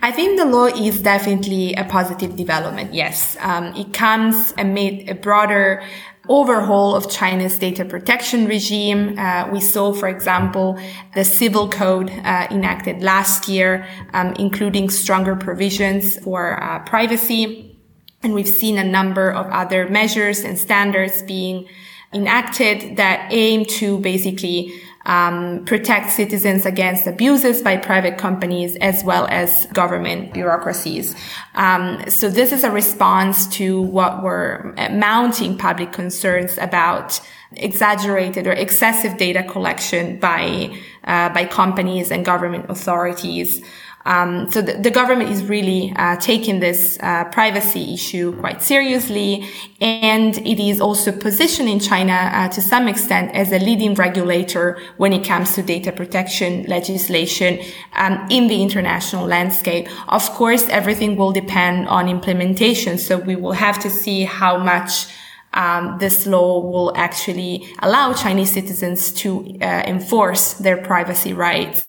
I 0.00 0.12
think 0.12 0.38
the 0.38 0.44
law 0.44 0.66
is 0.66 1.02
definitely 1.02 1.74
a 1.74 1.82
positive 1.82 2.36
development. 2.36 2.94
Yes, 2.94 3.36
um, 3.40 3.74
it 3.74 3.92
comes 3.92 4.54
amid 4.56 5.08
a 5.08 5.16
broader 5.16 5.82
overhaul 6.28 6.94
of 6.94 7.10
China's 7.10 7.58
data 7.58 7.84
protection 7.84 8.46
regime. 8.46 9.18
Uh, 9.18 9.48
we 9.50 9.58
saw, 9.58 9.92
for 9.92 10.06
example, 10.06 10.78
the 11.16 11.24
civil 11.24 11.68
code 11.68 12.10
uh, 12.10 12.46
enacted 12.52 13.02
last 13.02 13.48
year, 13.48 13.88
um, 14.12 14.34
including 14.38 14.88
stronger 14.88 15.34
provisions 15.34 16.16
for 16.20 16.62
uh, 16.62 16.78
privacy. 16.84 17.76
And 18.22 18.34
we've 18.34 18.54
seen 18.62 18.78
a 18.78 18.84
number 18.84 19.32
of 19.32 19.46
other 19.46 19.88
measures 19.88 20.44
and 20.44 20.56
standards 20.56 21.22
being 21.22 21.66
enacted 22.12 22.96
that 22.96 23.28
aim 23.32 23.64
to 23.64 23.98
basically 23.98 24.72
um, 25.08 25.64
protect 25.64 26.10
citizens 26.10 26.66
against 26.66 27.06
abuses 27.06 27.62
by 27.62 27.78
private 27.78 28.18
companies 28.18 28.76
as 28.76 29.02
well 29.02 29.26
as 29.30 29.66
government 29.72 30.32
bureaucracies. 30.34 31.16
Um, 31.54 32.08
so 32.08 32.28
this 32.28 32.52
is 32.52 32.62
a 32.62 32.70
response 32.70 33.48
to 33.56 33.80
what 33.82 34.22
were 34.22 34.74
mounting 34.92 35.56
public 35.56 35.92
concerns 35.92 36.58
about 36.58 37.20
exaggerated 37.52 38.46
or 38.46 38.52
excessive 38.52 39.16
data 39.16 39.42
collection 39.42 40.18
by 40.20 40.76
uh, 41.04 41.30
by 41.30 41.46
companies 41.46 42.10
and 42.10 42.24
government 42.24 42.66
authorities. 42.68 43.64
Um, 44.08 44.50
so 44.50 44.62
the, 44.62 44.72
the, 44.72 44.90
government 44.90 45.28
is 45.28 45.44
really 45.44 45.92
uh, 45.94 46.16
taking 46.16 46.60
this 46.60 46.98
uh, 47.02 47.24
privacy 47.24 47.92
issue 47.92 48.34
quite 48.40 48.62
seriously, 48.62 49.46
and 49.82 50.38
it 50.38 50.58
is 50.58 50.80
also 50.80 51.12
positioning 51.12 51.78
China 51.78 52.14
uh, 52.32 52.48
to 52.48 52.62
some 52.62 52.88
extent 52.88 53.34
as 53.34 53.52
a 53.52 53.58
leading 53.58 53.92
regulator 53.92 54.80
when 54.96 55.12
it 55.12 55.26
comes 55.26 55.54
to 55.56 55.62
data 55.62 55.92
protection 55.92 56.64
legislation 56.64 57.60
um, 57.96 58.26
in 58.30 58.48
the 58.48 58.62
international 58.62 59.26
landscape. 59.26 59.86
Of 60.08 60.30
course, 60.30 60.66
everything 60.70 61.16
will 61.16 61.32
depend 61.32 61.86
on 61.88 62.08
implementation, 62.08 62.96
so 62.96 63.18
we 63.18 63.36
will 63.36 63.52
have 63.52 63.78
to 63.80 63.90
see 63.90 64.22
how 64.22 64.56
much 64.56 65.06
um, 65.54 65.96
this 65.98 66.26
law 66.26 66.60
will 66.60 66.92
actually 66.96 67.68
allow 67.80 68.12
Chinese 68.12 68.52
citizens 68.52 69.10
to 69.12 69.56
uh, 69.60 69.82
enforce 69.86 70.54
their 70.54 70.76
privacy 70.76 71.32
rights 71.32 71.86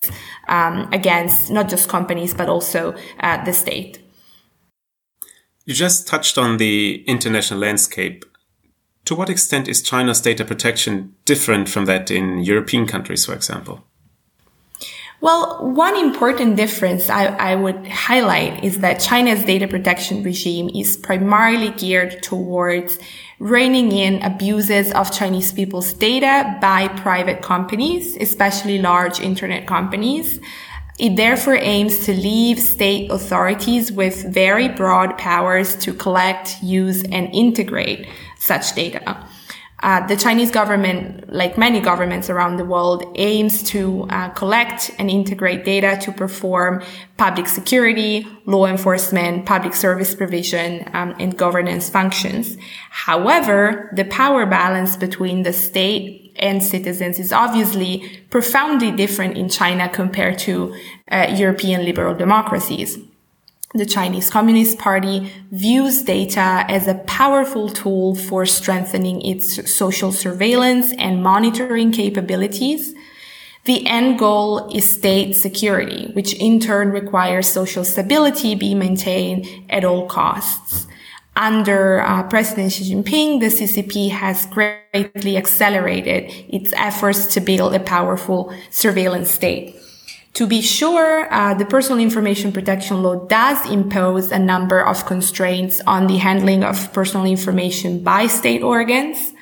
um, 0.48 0.88
against 0.92 1.50
not 1.50 1.68
just 1.68 1.88
companies 1.88 2.34
but 2.34 2.48
also 2.48 2.94
uh, 3.20 3.44
the 3.44 3.52
state. 3.52 3.98
You 5.66 5.74
just 5.74 6.08
touched 6.08 6.38
on 6.38 6.56
the 6.56 7.04
international 7.06 7.60
landscape. 7.60 8.24
To 9.04 9.14
what 9.14 9.30
extent 9.30 9.68
is 9.68 9.82
China's 9.82 10.20
data 10.20 10.44
protection 10.44 11.14
different 11.24 11.68
from 11.68 11.84
that 11.86 12.10
in 12.10 12.38
European 12.38 12.86
countries, 12.86 13.26
for 13.26 13.34
example? 13.34 13.84
Well, 15.20 15.70
one 15.74 15.96
important 15.96 16.56
difference 16.56 17.10
I, 17.10 17.26
I, 17.26 17.54
would 17.54 17.86
highlight 17.86 18.64
is 18.64 18.78
that 18.78 19.00
China's 19.00 19.44
data 19.44 19.68
protection 19.68 20.22
regime 20.22 20.70
is 20.74 20.96
primarily 20.96 21.70
geared 21.72 22.22
towards 22.22 22.98
reining 23.40 23.90
in 23.90 24.22
abuses 24.22 24.92
of 24.92 25.10
Chinese 25.10 25.50
people's 25.50 25.94
data 25.94 26.56
by 26.60 26.86
private 26.88 27.40
companies, 27.40 28.14
especially 28.16 28.78
large 28.78 29.18
internet 29.18 29.66
companies. 29.66 30.38
It 30.98 31.16
therefore 31.16 31.56
aims 31.56 32.04
to 32.04 32.12
leave 32.12 32.60
state 32.60 33.10
authorities 33.10 33.90
with 33.90 34.22
very 34.30 34.68
broad 34.68 35.16
powers 35.16 35.74
to 35.76 35.94
collect, 35.94 36.62
use, 36.62 37.02
and 37.04 37.34
integrate 37.34 38.06
such 38.38 38.74
data. 38.74 39.26
Uh, 39.82 40.06
the 40.06 40.16
Chinese 40.16 40.50
government, 40.50 41.32
like 41.32 41.56
many 41.56 41.80
governments 41.80 42.28
around 42.28 42.58
the 42.58 42.64
world, 42.64 43.02
aims 43.14 43.62
to 43.62 44.06
uh, 44.10 44.28
collect 44.30 44.90
and 44.98 45.08
integrate 45.10 45.64
data 45.64 45.98
to 46.02 46.12
perform 46.12 46.82
public 47.16 47.46
security, 47.46 48.26
law 48.44 48.66
enforcement, 48.66 49.46
public 49.46 49.74
service 49.74 50.14
provision, 50.14 50.88
um, 50.92 51.14
and 51.18 51.36
governance 51.38 51.88
functions. 51.88 52.58
However, 52.90 53.90
the 53.96 54.04
power 54.04 54.44
balance 54.44 54.96
between 54.96 55.44
the 55.44 55.52
state 55.52 56.32
and 56.36 56.62
citizens 56.62 57.18
is 57.18 57.32
obviously 57.32 58.22
profoundly 58.28 58.90
different 58.90 59.36
in 59.36 59.48
China 59.48 59.88
compared 59.88 60.38
to 60.40 60.74
uh, 61.10 61.26
European 61.36 61.84
liberal 61.84 62.14
democracies. 62.14 62.98
The 63.72 63.86
Chinese 63.86 64.30
Communist 64.30 64.78
Party 64.78 65.32
views 65.52 66.02
data 66.02 66.64
as 66.68 66.88
a 66.88 66.94
powerful 67.06 67.68
tool 67.68 68.16
for 68.16 68.44
strengthening 68.44 69.22
its 69.22 69.72
social 69.72 70.10
surveillance 70.10 70.92
and 70.98 71.22
monitoring 71.22 71.92
capabilities. 71.92 72.92
The 73.66 73.86
end 73.86 74.18
goal 74.18 74.74
is 74.74 74.90
state 74.90 75.36
security, 75.36 76.10
which 76.14 76.34
in 76.34 76.58
turn 76.58 76.90
requires 76.90 77.46
social 77.46 77.84
stability 77.84 78.56
be 78.56 78.74
maintained 78.74 79.46
at 79.70 79.84
all 79.84 80.08
costs. 80.08 80.88
Under 81.36 82.00
uh, 82.00 82.24
President 82.24 82.72
Xi 82.72 82.92
Jinping, 82.92 83.38
the 83.38 83.46
CCP 83.46 84.10
has 84.10 84.46
greatly 84.46 85.36
accelerated 85.36 86.24
its 86.48 86.72
efforts 86.72 87.24
to 87.34 87.40
build 87.40 87.72
a 87.72 87.80
powerful 87.80 88.52
surveillance 88.70 89.30
state. 89.30 89.76
To 90.34 90.46
be 90.46 90.62
sure, 90.62 91.32
uh, 91.32 91.54
the 91.54 91.64
personal 91.64 91.98
information 91.98 92.52
protection 92.52 93.02
law 93.02 93.26
does 93.26 93.68
impose 93.68 94.30
a 94.30 94.38
number 94.38 94.80
of 94.80 95.04
constraints 95.04 95.80
on 95.86 96.06
the 96.06 96.18
handling 96.18 96.62
of 96.62 96.92
personal 96.92 97.26
information 97.26 98.02
by 98.02 98.26
state 98.26 98.62
organs. 98.62 99.32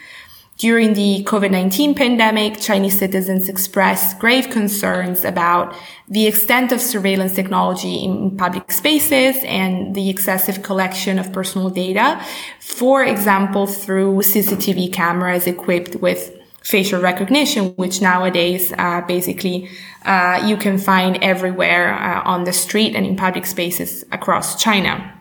During 0.56 0.94
the 0.94 1.22
COVID-19 1.24 1.94
pandemic, 1.94 2.58
Chinese 2.58 2.98
citizens 2.98 3.48
expressed 3.48 4.18
grave 4.18 4.50
concerns 4.50 5.24
about 5.24 5.72
the 6.08 6.26
extent 6.26 6.72
of 6.72 6.80
surveillance 6.80 7.32
technology 7.32 8.02
in 8.02 8.36
public 8.36 8.72
spaces 8.72 9.36
and 9.44 9.94
the 9.94 10.10
excessive 10.10 10.64
collection 10.64 11.20
of 11.20 11.32
personal 11.32 11.70
data. 11.70 12.20
For 12.58 13.04
example, 13.04 13.68
through 13.68 14.16
CCTV 14.16 14.92
cameras 14.92 15.46
equipped 15.46 15.94
with 15.96 16.37
facial 16.68 17.00
recognition, 17.00 17.74
which 17.76 18.02
nowadays 18.02 18.72
uh, 18.76 19.00
basically 19.08 19.70
uh, 20.04 20.42
you 20.44 20.56
can 20.56 20.76
find 20.76 21.16
everywhere 21.22 21.94
uh, 21.94 22.20
on 22.24 22.44
the 22.44 22.52
street 22.52 22.94
and 22.94 23.06
in 23.06 23.16
public 23.16 23.46
spaces 23.46 24.04
across 24.12 24.62
China. 24.62 25.14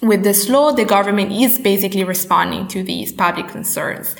With 0.00 0.22
this 0.22 0.48
law, 0.48 0.72
the 0.72 0.84
government 0.84 1.32
is 1.32 1.58
basically 1.58 2.04
responding 2.04 2.68
to 2.68 2.84
these 2.84 3.12
public 3.12 3.48
concerns. 3.48 4.14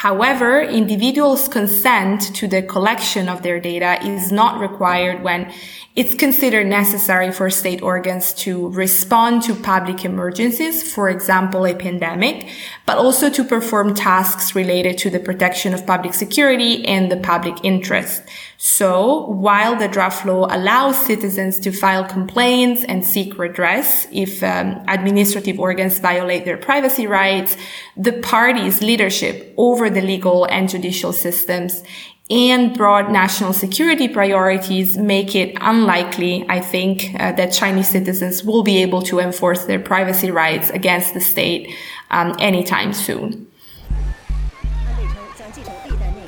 However, 0.00 0.60
individuals' 0.60 1.48
consent 1.48 2.34
to 2.36 2.46
the 2.46 2.60
collection 2.60 3.30
of 3.30 3.40
their 3.42 3.58
data 3.58 3.98
is 4.06 4.30
not 4.30 4.60
required 4.60 5.22
when 5.22 5.50
it's 5.96 6.14
considered 6.14 6.66
necessary 6.66 7.32
for 7.32 7.48
state 7.48 7.80
organs 7.80 8.34
to 8.44 8.68
respond 8.68 9.42
to 9.44 9.54
public 9.54 10.04
emergencies, 10.04 10.82
for 10.82 11.08
example, 11.08 11.64
a 11.64 11.74
pandemic, 11.74 12.46
but 12.84 12.98
also 12.98 13.30
to 13.30 13.42
perform 13.42 13.94
tasks 13.94 14.54
related 14.54 14.98
to 14.98 15.08
the 15.08 15.18
protection 15.18 15.72
of 15.72 15.86
public 15.86 16.12
security 16.12 16.84
and 16.84 17.10
the 17.10 17.16
public 17.16 17.56
interest. 17.64 18.22
So 18.58 19.26
while 19.26 19.76
the 19.76 19.86
draft 19.86 20.24
law 20.24 20.46
allows 20.50 21.04
citizens 21.04 21.58
to 21.60 21.72
file 21.72 22.04
complaints 22.04 22.84
and 22.84 23.04
seek 23.04 23.38
redress 23.38 24.06
if 24.10 24.42
um, 24.42 24.82
administrative 24.88 25.60
organs 25.60 25.98
violate 25.98 26.44
their 26.46 26.56
privacy 26.56 27.06
rights, 27.06 27.56
the 27.96 28.12
party's 28.12 28.80
leadership 28.80 29.52
over 29.58 29.90
the 29.90 30.00
legal 30.00 30.46
and 30.46 30.68
judicial 30.68 31.12
systems 31.12 31.82
and 32.28 32.76
broad 32.76 33.12
national 33.12 33.52
security 33.52 34.08
priorities 34.08 34.96
make 34.96 35.36
it 35.36 35.56
unlikely, 35.60 36.44
I 36.48 36.60
think, 36.60 37.14
uh, 37.20 37.32
that 37.32 37.52
Chinese 37.52 37.88
citizens 37.88 38.42
will 38.42 38.64
be 38.64 38.82
able 38.82 39.02
to 39.02 39.20
enforce 39.20 39.66
their 39.66 39.78
privacy 39.78 40.30
rights 40.30 40.70
against 40.70 41.14
the 41.14 41.20
state 41.20 41.72
um, 42.10 42.34
anytime 42.40 42.92
soon. 42.92 43.46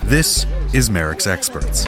This 0.04 0.46
is 0.72 0.90
MERICS 0.90 1.26
Experts. 1.26 1.84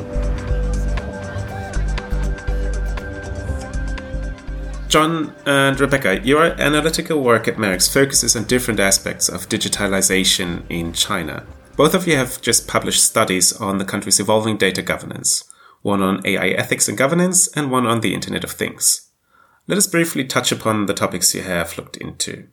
John 4.88 5.32
and 5.46 5.78
Rebecca, 5.78 6.20
your 6.20 6.46
analytical 6.60 7.22
work 7.22 7.46
at 7.46 7.58
MERICS 7.58 7.92
focuses 7.92 8.34
on 8.34 8.44
different 8.44 8.80
aspects 8.80 9.28
of 9.28 9.48
digitalization 9.48 10.64
in 10.68 10.92
China. 10.92 11.46
Both 11.76 11.94
of 11.94 12.08
you 12.08 12.16
have 12.16 12.40
just 12.40 12.66
published 12.66 13.04
studies 13.04 13.52
on 13.52 13.78
the 13.78 13.84
country's 13.84 14.18
evolving 14.18 14.56
data 14.56 14.82
governance, 14.82 15.44
one 15.82 16.02
on 16.02 16.26
AI 16.26 16.48
ethics 16.48 16.88
and 16.88 16.98
governance, 16.98 17.48
and 17.56 17.70
one 17.70 17.86
on 17.86 18.00
the 18.00 18.14
Internet 18.14 18.44
of 18.44 18.50
Things. 18.50 19.10
Let 19.68 19.78
us 19.78 19.86
briefly 19.86 20.24
touch 20.24 20.50
upon 20.50 20.86
the 20.86 20.94
topics 20.94 21.34
you 21.34 21.42
have 21.42 21.78
looked 21.78 21.96
into. 21.96 22.48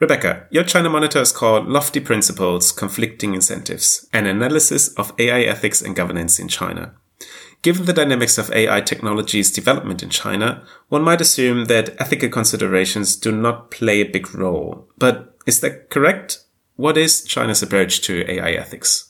Rebecca, 0.00 0.46
your 0.50 0.62
China 0.62 0.88
monitor 0.88 1.20
is 1.20 1.32
called 1.32 1.66
Lofty 1.66 1.98
Principles, 1.98 2.70
Conflicting 2.70 3.34
Incentives, 3.34 4.08
an 4.12 4.26
analysis 4.26 4.94
of 4.94 5.12
AI 5.18 5.40
ethics 5.40 5.82
and 5.82 5.96
governance 5.96 6.38
in 6.38 6.46
China. 6.46 6.94
Given 7.62 7.84
the 7.84 7.92
dynamics 7.92 8.38
of 8.38 8.52
AI 8.52 8.80
technology's 8.80 9.50
development 9.50 10.04
in 10.04 10.10
China, 10.10 10.62
one 10.88 11.02
might 11.02 11.20
assume 11.20 11.64
that 11.64 12.00
ethical 12.00 12.28
considerations 12.28 13.16
do 13.16 13.32
not 13.32 13.72
play 13.72 14.00
a 14.00 14.08
big 14.08 14.32
role. 14.32 14.88
But 14.98 15.36
is 15.46 15.58
that 15.60 15.90
correct? 15.90 16.44
What 16.76 16.96
is 16.96 17.24
China's 17.24 17.60
approach 17.60 18.00
to 18.02 18.24
AI 18.30 18.52
ethics? 18.52 19.07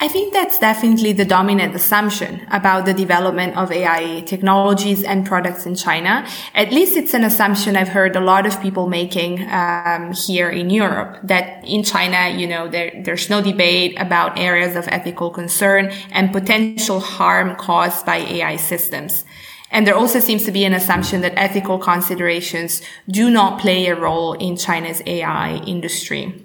I 0.00 0.08
think 0.08 0.32
that's 0.32 0.58
definitely 0.58 1.12
the 1.12 1.24
dominant 1.24 1.76
assumption 1.76 2.44
about 2.50 2.86
the 2.86 2.92
development 2.92 3.56
of 3.56 3.70
AI 3.70 4.22
technologies 4.22 5.04
and 5.04 5.24
products 5.24 5.64
in 5.64 5.76
China. 5.76 6.26
At 6.54 6.72
least 6.72 6.96
it's 6.96 7.14
an 7.14 7.22
assumption 7.22 7.76
I've 7.76 7.88
heard 7.88 8.16
a 8.16 8.20
lot 8.20 8.44
of 8.44 8.60
people 8.60 8.88
making 8.88 9.48
um, 9.48 10.12
here 10.12 10.50
in 10.50 10.70
Europe 10.70 11.20
that 11.22 11.64
in 11.64 11.84
China, 11.84 12.36
you 12.36 12.48
know, 12.48 12.66
there, 12.66 12.90
there's 13.04 13.30
no 13.30 13.40
debate 13.40 13.94
about 13.96 14.36
areas 14.36 14.74
of 14.74 14.88
ethical 14.88 15.30
concern 15.30 15.92
and 16.10 16.32
potential 16.32 16.98
harm 16.98 17.54
caused 17.54 18.04
by 18.04 18.16
AI 18.16 18.56
systems. 18.56 19.24
And 19.70 19.86
there 19.86 19.96
also 19.96 20.18
seems 20.18 20.44
to 20.44 20.52
be 20.52 20.64
an 20.64 20.74
assumption 20.74 21.22
that 21.22 21.32
ethical 21.36 21.78
considerations 21.78 22.82
do 23.08 23.30
not 23.30 23.60
play 23.60 23.86
a 23.86 23.94
role 23.94 24.34
in 24.34 24.56
China's 24.56 25.00
AI 25.06 25.54
industry. 25.64 26.44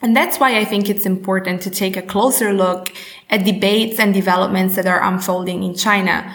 And 0.00 0.16
that's 0.16 0.38
why 0.38 0.58
I 0.58 0.64
think 0.64 0.88
it's 0.88 1.06
important 1.06 1.62
to 1.62 1.70
take 1.70 1.96
a 1.96 2.02
closer 2.02 2.52
look 2.52 2.92
at 3.30 3.44
debates 3.44 3.98
and 3.98 4.14
developments 4.14 4.76
that 4.76 4.86
are 4.86 5.02
unfolding 5.02 5.64
in 5.64 5.74
China. 5.74 6.32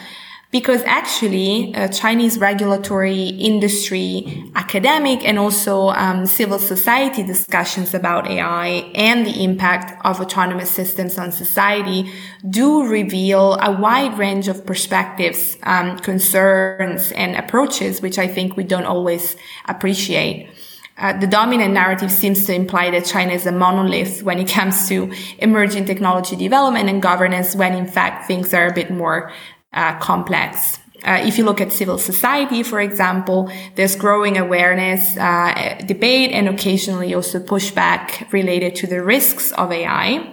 Because 0.51 0.83
actually, 0.83 1.73
uh, 1.73 1.87
Chinese 1.87 2.37
regulatory 2.37 3.29
industry, 3.29 4.51
academic, 4.53 5.27
and 5.27 5.39
also 5.39 5.89
um, 5.89 6.27
civil 6.27 6.59
society 6.59 7.23
discussions 7.23 7.95
about 7.95 8.27
AI 8.29 8.67
and 8.93 9.25
the 9.25 9.43
impact 9.43 9.99
of 10.05 10.21
autonomous 10.21 10.69
systems 10.69 11.17
on 11.17 11.31
society 11.31 12.11
do 12.47 12.85
reveal 12.85 13.55
a 13.55 13.71
wide 13.71 14.15
range 14.19 14.47
of 14.47 14.63
perspectives, 14.63 15.57
um, 15.63 15.97
concerns, 15.97 17.11
and 17.13 17.35
approaches, 17.35 18.03
which 18.03 18.19
I 18.19 18.27
think 18.27 18.55
we 18.55 18.63
don't 18.63 18.85
always 18.85 19.35
appreciate. 19.67 20.52
Uh, 20.97 21.17
the 21.19 21.27
dominant 21.27 21.73
narrative 21.73 22.11
seems 22.11 22.45
to 22.45 22.53
imply 22.53 22.91
that 22.91 23.05
China 23.05 23.33
is 23.33 23.45
a 23.45 23.51
monolith 23.51 24.21
when 24.21 24.37
it 24.37 24.47
comes 24.47 24.87
to 24.87 25.11
emerging 25.39 25.85
technology 25.85 26.35
development 26.35 26.87
and 26.87 27.01
governance, 27.01 27.55
when 27.55 27.73
in 27.73 27.87
fact 27.87 28.27
things 28.27 28.53
are 28.53 28.67
a 28.67 28.73
bit 28.73 28.91
more 28.91 29.31
uh, 29.73 29.97
complex. 29.99 30.79
Uh, 31.03 31.21
if 31.25 31.37
you 31.37 31.43
look 31.43 31.59
at 31.59 31.73
civil 31.73 31.97
society, 31.97 32.63
for 32.63 32.79
example, 32.79 33.51
there's 33.75 33.95
growing 33.95 34.37
awareness, 34.37 35.17
uh, 35.17 35.81
debate, 35.85 36.31
and 36.31 36.47
occasionally 36.47 37.13
also 37.13 37.39
pushback 37.39 38.31
related 38.31 38.73
to 38.75 38.87
the 38.87 39.03
risks 39.03 39.51
of 39.53 39.71
AI. 39.71 40.29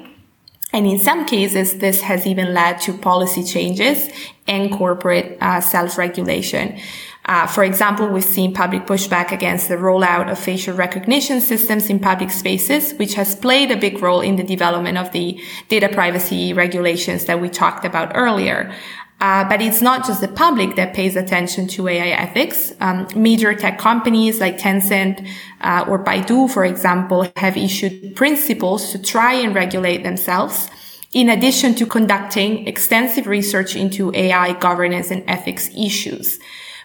And 0.73 0.87
in 0.87 1.01
some 1.01 1.27
cases, 1.27 1.79
this 1.79 2.03
has 2.03 2.27
even 2.27 2.55
led 2.55 2.81
to 2.83 2.93
policy 2.93 3.43
changes 3.43 4.09
and 4.47 4.71
corporate 4.71 5.39
uh, 5.41 5.61
self-regulation. 5.61 6.79
Uh, 7.27 7.47
for 7.47 7.63
example, 7.63 8.09
we've 8.09 8.25
seen 8.25 8.55
public 8.55 8.87
pushback 8.87 9.31
against 9.31 9.69
the 9.69 9.77
rollout 9.77 10.31
of 10.31 10.39
facial 10.39 10.75
recognition 10.75 11.41
systems 11.41 11.91
in 11.91 12.01
public 12.01 12.31
spaces, 12.31 12.93
which 12.95 13.15
has 13.15 13.37
played 13.37 13.71
a 13.71 13.77
big 13.77 14.03
role 14.03 14.21
in 14.21 14.37
the 14.37 14.43
development 14.43 14.97
of 14.97 15.13
the 15.13 15.41
data 15.69 15.89
privacy 15.89 16.53
regulations 16.53 17.27
that 17.27 17.41
we 17.41 17.49
talked 17.49 17.85
about 17.85 18.13
earlier. 18.15 18.73
Uh, 19.21 19.47
but 19.51 19.61
it's 19.61 19.83
not 19.83 20.07
just 20.07 20.23
the 20.23 20.29
public 20.29 20.77
that 20.77 20.95
pays 20.95 21.15
attention 21.15 21.69
to 21.69 21.87
AI 21.87 22.09
ethics. 22.09 22.73
Um, 22.81 23.07
major 23.15 23.55
tech 23.55 23.79
companies 23.79 24.41
like 24.41 24.57
Tencent 24.57 25.29
uh, 25.61 25.85
or 25.87 26.03
Baidu, 26.03 26.51
for 26.51 26.65
example, 26.65 27.31
have 27.37 27.57
issued 27.57 28.17
principles 28.17 28.93
to 28.93 28.99
try 28.99 29.35
and 29.35 29.55
regulate 29.55 30.05
themselves. 30.05 30.71
In 31.13 31.29
addition 31.29 31.75
to 31.75 31.87
conducting 31.87 32.67
extensive 32.67 33.27
research 33.27 33.77
into 33.77 34.15
AI 34.15 34.55
governance 34.55 35.11
and 35.11 35.23
ethics 35.27 35.69
issues. 35.77 36.39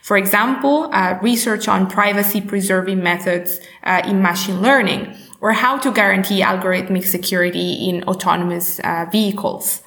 For 0.05 0.17
example, 0.17 0.87
uh, 0.93 1.17
research 1.23 1.67
on 1.67 1.89
privacy 1.89 2.39
preserving 2.39 3.01
methods 3.01 3.59
uh, 3.83 4.03
in 4.05 4.21
machine 4.21 4.61
learning 4.61 5.17
or 5.41 5.53
how 5.53 5.79
to 5.79 5.91
guarantee 5.91 6.41
algorithmic 6.41 7.05
security 7.05 7.89
in 7.89 8.03
autonomous 8.03 8.79
uh, 8.81 9.07
vehicles. 9.11 9.81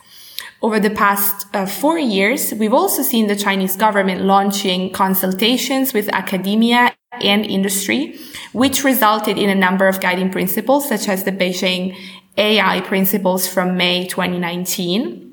Over 0.61 0.81
the 0.81 0.91
past 0.91 1.47
uh, 1.55 1.67
four 1.67 2.01
years, 2.01 2.53
we've 2.53 2.75
also 2.75 3.03
seen 3.03 3.29
the 3.29 3.37
Chinese 3.37 3.77
government 3.77 4.23
launching 4.23 4.93
consultations 4.93 5.95
with 5.95 6.09
academia 6.09 6.97
and 7.23 7.47
industry, 7.47 8.19
which 8.53 8.83
resulted 8.83 9.39
in 9.39 9.49
a 9.49 9.55
number 9.55 9.87
of 9.87 10.01
guiding 10.01 10.33
principles, 10.33 10.89
such 10.89 11.09
as 11.09 11.23
the 11.23 11.31
Beijing 11.31 11.97
AI 12.37 12.81
principles 12.81 13.47
from 13.47 13.77
May 13.77 14.09
2019. 14.09 15.28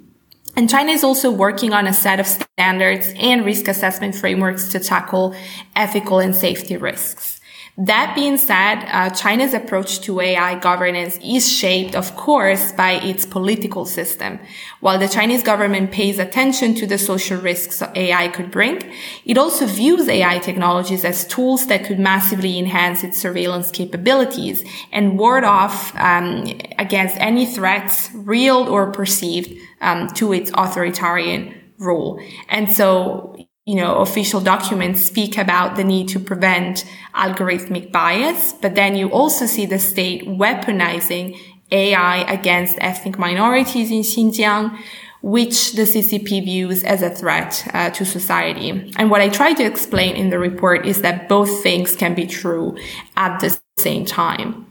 And 0.57 0.69
China 0.69 0.91
is 0.91 1.03
also 1.03 1.31
working 1.31 1.73
on 1.73 1.85
a 1.85 1.93
set 1.93 2.19
of 2.19 2.27
standards 2.27 3.11
and 3.17 3.43
risk 3.45 3.67
assessment 3.67 4.15
frameworks 4.15 4.69
to 4.69 4.79
tackle 4.79 5.35
ethical 5.75 6.19
and 6.19 6.33
safety 6.33 6.77
risks. 6.77 7.34
That 7.77 8.15
being 8.15 8.37
said, 8.37 8.85
uh, 8.85 9.09
China's 9.09 9.53
approach 9.53 9.99
to 10.01 10.21
AI 10.21 10.57
governance 10.59 11.19
is 11.21 11.51
shaped, 11.51 11.93
of 11.93 12.15
course, 12.15 12.71
by 12.71 12.93
its 12.93 13.25
political 13.25 13.85
system. 13.85 14.39
While 14.79 14.97
the 14.97 15.09
Chinese 15.09 15.43
government 15.43 15.91
pays 15.91 16.17
attention 16.17 16.73
to 16.75 16.87
the 16.87 16.97
social 16.97 17.37
risks 17.37 17.83
AI 17.93 18.29
could 18.29 18.49
bring, 18.49 18.81
it 19.25 19.37
also 19.37 19.65
views 19.65 20.07
AI 20.07 20.39
technologies 20.39 21.03
as 21.03 21.27
tools 21.27 21.67
that 21.67 21.83
could 21.83 21.99
massively 21.99 22.57
enhance 22.57 23.03
its 23.03 23.19
surveillance 23.19 23.71
capabilities 23.71 24.63
and 24.93 25.19
ward 25.19 25.43
off 25.43 25.93
um, 25.97 26.45
against 26.79 27.17
any 27.17 27.45
threats, 27.45 28.09
real 28.13 28.69
or 28.69 28.89
perceived, 28.89 29.51
um, 29.81 30.07
to 30.11 30.31
its 30.31 30.49
authoritarian 30.53 31.53
rule. 31.77 32.21
And 32.47 32.71
so 32.71 33.34
you 33.65 33.75
know, 33.75 33.95
official 33.95 34.39
documents 34.39 35.01
speak 35.01 35.37
about 35.37 35.75
the 35.75 35.83
need 35.83 36.07
to 36.09 36.19
prevent 36.19 36.85
algorithmic 37.15 37.91
bias, 37.91 38.53
but 38.53 38.75
then 38.75 38.95
you 38.95 39.09
also 39.09 39.47
see 39.47 39.65
the 39.65 39.79
state 39.79 40.27
weaponizing 40.27 41.35
AI 41.71 42.17
against 42.31 42.77
ethnic 42.79 43.17
minorities 43.17 43.89
in 43.89 44.01
Xinjiang, 44.01 44.77
which 45.23 45.73
the 45.73 45.81
CCP 45.81 46.45
views 46.45 46.83
as 46.83 47.01
a 47.01 47.09
threat 47.09 47.67
uh, 47.73 47.89
to 47.89 48.05
society. 48.05 48.93
And 48.97 49.09
what 49.09 49.21
I 49.21 49.29
try 49.29 49.53
to 49.53 49.65
explain 49.65 50.15
in 50.15 50.29
the 50.29 50.37
report 50.37 50.85
is 50.85 51.01
that 51.01 51.27
both 51.27 51.63
things 51.63 51.95
can 51.95 52.13
be 52.13 52.27
true 52.27 52.77
at 53.17 53.39
the 53.39 53.59
same 53.77 54.05
time. 54.05 54.67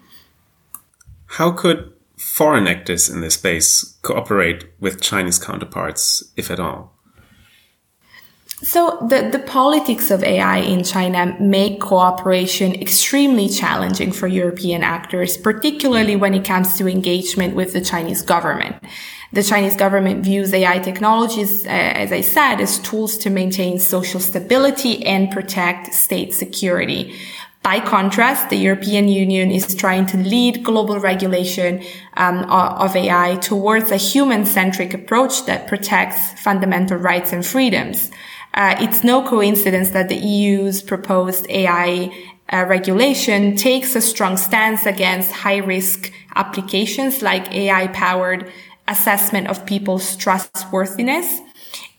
How 1.27 1.51
could 1.51 1.93
foreign 2.17 2.69
actors 2.69 3.09
in 3.09 3.21
this 3.23 3.35
space 3.35 3.99
cooperate 4.03 4.71
with 4.79 5.01
Chinese 5.01 5.41
counterparts, 5.41 6.23
if 6.37 6.49
at 6.49 6.61
all? 6.61 6.94
So 8.65 8.97
the, 9.07 9.29
the 9.31 9.41
politics 9.41 10.11
of 10.11 10.25
AI 10.25 10.57
in 10.57 10.85
China 10.85 11.37
make 11.39 11.81
cooperation 11.81 12.75
extremely 12.75 13.47
challenging 13.47 14.11
for 14.11 14.27
European 14.27 14.83
actors, 14.83 15.37
particularly 15.37 16.17
when 16.17 16.33
it 16.33 16.47
comes 16.47 16.79
to 16.79 16.89
engagement 16.89 17.55
with 17.55 17.75
the 17.75 17.83
Chinese 17.83 18.23
government. 18.23 18.77
The 19.35 19.43
Chinese 19.43 19.77
government 19.77 20.25
views 20.25 20.55
AI 20.55 20.79
technologies, 20.79 21.67
uh, 21.67 21.69
as 21.69 22.11
I 22.11 22.23
said, 22.23 22.59
as 22.61 22.79
tools 22.79 23.19
to 23.19 23.29
maintain 23.29 23.79
social 23.79 24.21
stability 24.21 25.05
and 25.05 25.31
protect 25.31 25.93
state 25.93 26.33
security. 26.33 27.15
By 27.63 27.81
contrast, 27.81 28.49
the 28.49 28.57
European 28.57 29.09
Union 29.09 29.51
is 29.51 29.75
trying 29.75 30.07
to 30.07 30.17
lead 30.17 30.65
global 30.65 31.01
regulation 31.01 31.83
um, 32.15 32.45
of 32.51 32.97
AI 32.97 33.37
towards 33.37 33.91
a 33.91 33.97
human-centric 33.97 34.95
approach 34.95 35.45
that 35.47 35.67
protects 35.67 36.41
fundamental 36.41 36.97
rights 36.97 37.33
and 37.33 37.45
freedoms. 37.45 38.11
Uh, 38.55 38.77
it's 38.79 39.03
no 39.03 39.27
coincidence 39.27 39.91
that 39.91 40.09
the 40.09 40.17
EU's 40.17 40.81
proposed 40.81 41.47
AI 41.51 42.13
uh, 42.53 42.65
regulation 42.69 43.57
takes 43.57 43.97
a 43.97 44.01
strong 44.01 44.37
stance 44.37 44.87
against 44.87 45.33
high 45.33 45.57
risk 45.57 46.13
applications 46.37 47.21
like 47.21 47.53
AI 47.53 47.89
powered 47.89 48.51
assessment 48.87 49.49
of 49.49 49.67
people's 49.67 50.17
trustworthiness. 50.17 51.41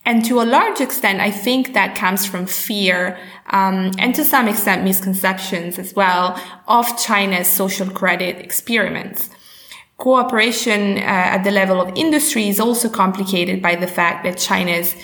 And 0.06 0.24
to 0.26 0.40
a 0.40 0.44
large 0.44 0.80
extent, 0.80 1.20
I 1.20 1.32
think 1.32 1.74
that 1.74 1.96
comes 1.96 2.24
from 2.24 2.46
fear, 2.46 3.18
um, 3.50 3.90
and 3.98 4.14
to 4.14 4.24
some 4.24 4.46
extent 4.46 4.84
misconceptions 4.84 5.80
as 5.80 5.94
well 5.94 6.40
of 6.68 6.86
China's 6.96 7.48
social 7.48 7.90
credit 7.90 8.36
experiments. 8.38 9.30
Cooperation 9.98 10.98
uh, 10.98 11.00
at 11.00 11.42
the 11.42 11.50
level 11.50 11.80
of 11.80 11.92
industry 11.96 12.48
is 12.48 12.60
also 12.60 12.88
complicated 12.88 13.60
by 13.60 13.74
the 13.74 13.88
fact 13.88 14.24
that 14.24 14.38
China's 14.38 14.94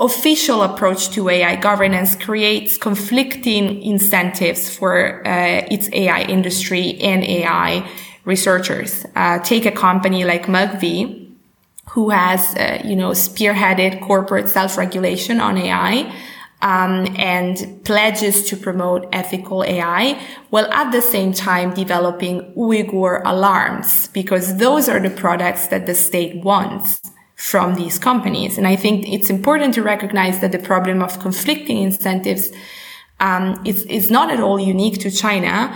official 0.00 0.62
approach 0.62 1.10
to 1.10 1.28
AI 1.28 1.56
governance 1.56 2.14
creates 2.14 2.76
conflicting 2.76 3.82
incentives 3.82 4.74
for 4.74 5.26
uh, 5.26 5.66
its 5.70 5.88
AI 5.92 6.22
industry 6.22 6.98
and 7.00 7.24
AI 7.24 7.88
researchers. 8.24 9.04
Uh, 9.16 9.38
take 9.40 9.66
a 9.66 9.72
company 9.72 10.24
like 10.24 10.46
Megvii, 10.46 11.28
who 11.90 12.10
has, 12.10 12.54
uh, 12.56 12.80
you 12.84 12.94
know, 12.94 13.10
spearheaded 13.10 14.00
corporate 14.00 14.48
self-regulation 14.48 15.40
on 15.40 15.56
AI. 15.58 16.14
Um, 16.60 17.14
and 17.16 17.84
pledges 17.84 18.42
to 18.48 18.56
promote 18.56 19.06
ethical 19.12 19.62
AI, 19.62 20.20
while 20.50 20.66
at 20.72 20.90
the 20.90 21.00
same 21.00 21.32
time 21.32 21.72
developing 21.72 22.52
Uyghur 22.56 23.22
alarms, 23.24 24.08
because 24.08 24.56
those 24.56 24.88
are 24.88 24.98
the 24.98 25.10
products 25.10 25.68
that 25.68 25.86
the 25.86 25.94
state 25.94 26.42
wants 26.42 27.00
from 27.38 27.76
these 27.76 27.98
companies. 28.00 28.58
And 28.58 28.66
I 28.66 28.74
think 28.74 29.08
it's 29.08 29.30
important 29.30 29.72
to 29.74 29.82
recognize 29.82 30.40
that 30.40 30.50
the 30.50 30.58
problem 30.58 31.02
of 31.02 31.20
conflicting 31.20 31.78
incentives 31.78 32.50
um, 33.20 33.62
is, 33.64 33.84
is 33.84 34.10
not 34.10 34.30
at 34.30 34.40
all 34.40 34.58
unique 34.58 34.98
to 35.00 35.10
China. 35.10 35.72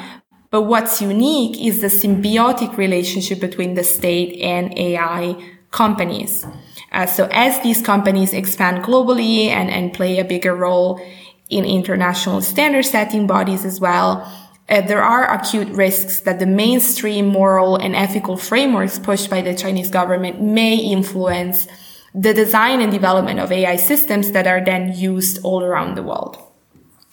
But 0.51 0.63
what's 0.63 1.01
unique 1.01 1.65
is 1.65 1.81
the 1.81 1.87
symbiotic 1.87 2.77
relationship 2.77 3.41
between 3.41 3.75
the 3.75 3.85
state 3.85 4.41
and 4.43 4.77
AI 4.77 5.37
companies. 5.71 6.45
Uh, 6.91 7.07
so 7.07 7.29
as 7.31 7.63
these 7.63 7.81
companies 7.81 8.35
expand 8.35 8.85
globally 8.85 9.47
and, 9.47 9.71
and 9.71 9.95
play 9.95 10.19
a 10.19 10.25
bigger 10.25 10.55
role 10.55 11.01
in 11.49 11.65
international 11.65 12.43
standard 12.43 12.85
setting 12.85 13.27
bodies 13.27 13.65
as 13.65 13.81
well, 13.81 14.31
uh, 14.73 14.81
there 14.81 15.03
are 15.03 15.31
acute 15.31 15.69
risks 15.69 16.21
that 16.21 16.39
the 16.39 16.47
mainstream 16.47 17.27
moral 17.27 17.77
and 17.77 17.95
ethical 17.95 18.39
frameworks 18.39 18.99
pushed 18.99 19.29
by 19.29 19.43
the 19.43 19.55
Chinese 19.55 19.91
government 19.91 20.41
may 20.41 20.77
influence 20.77 21.69
the 22.15 22.33
design 22.33 22.81
and 22.81 22.91
development 22.91 23.39
of 23.39 23.53
AI 23.53 23.77
systems 23.77 24.31
that 24.31 24.47
are 24.47 24.65
then 24.65 24.95
used 24.97 25.45
all 25.45 25.63
around 25.63 25.95
the 25.95 26.03
world. 26.03 26.39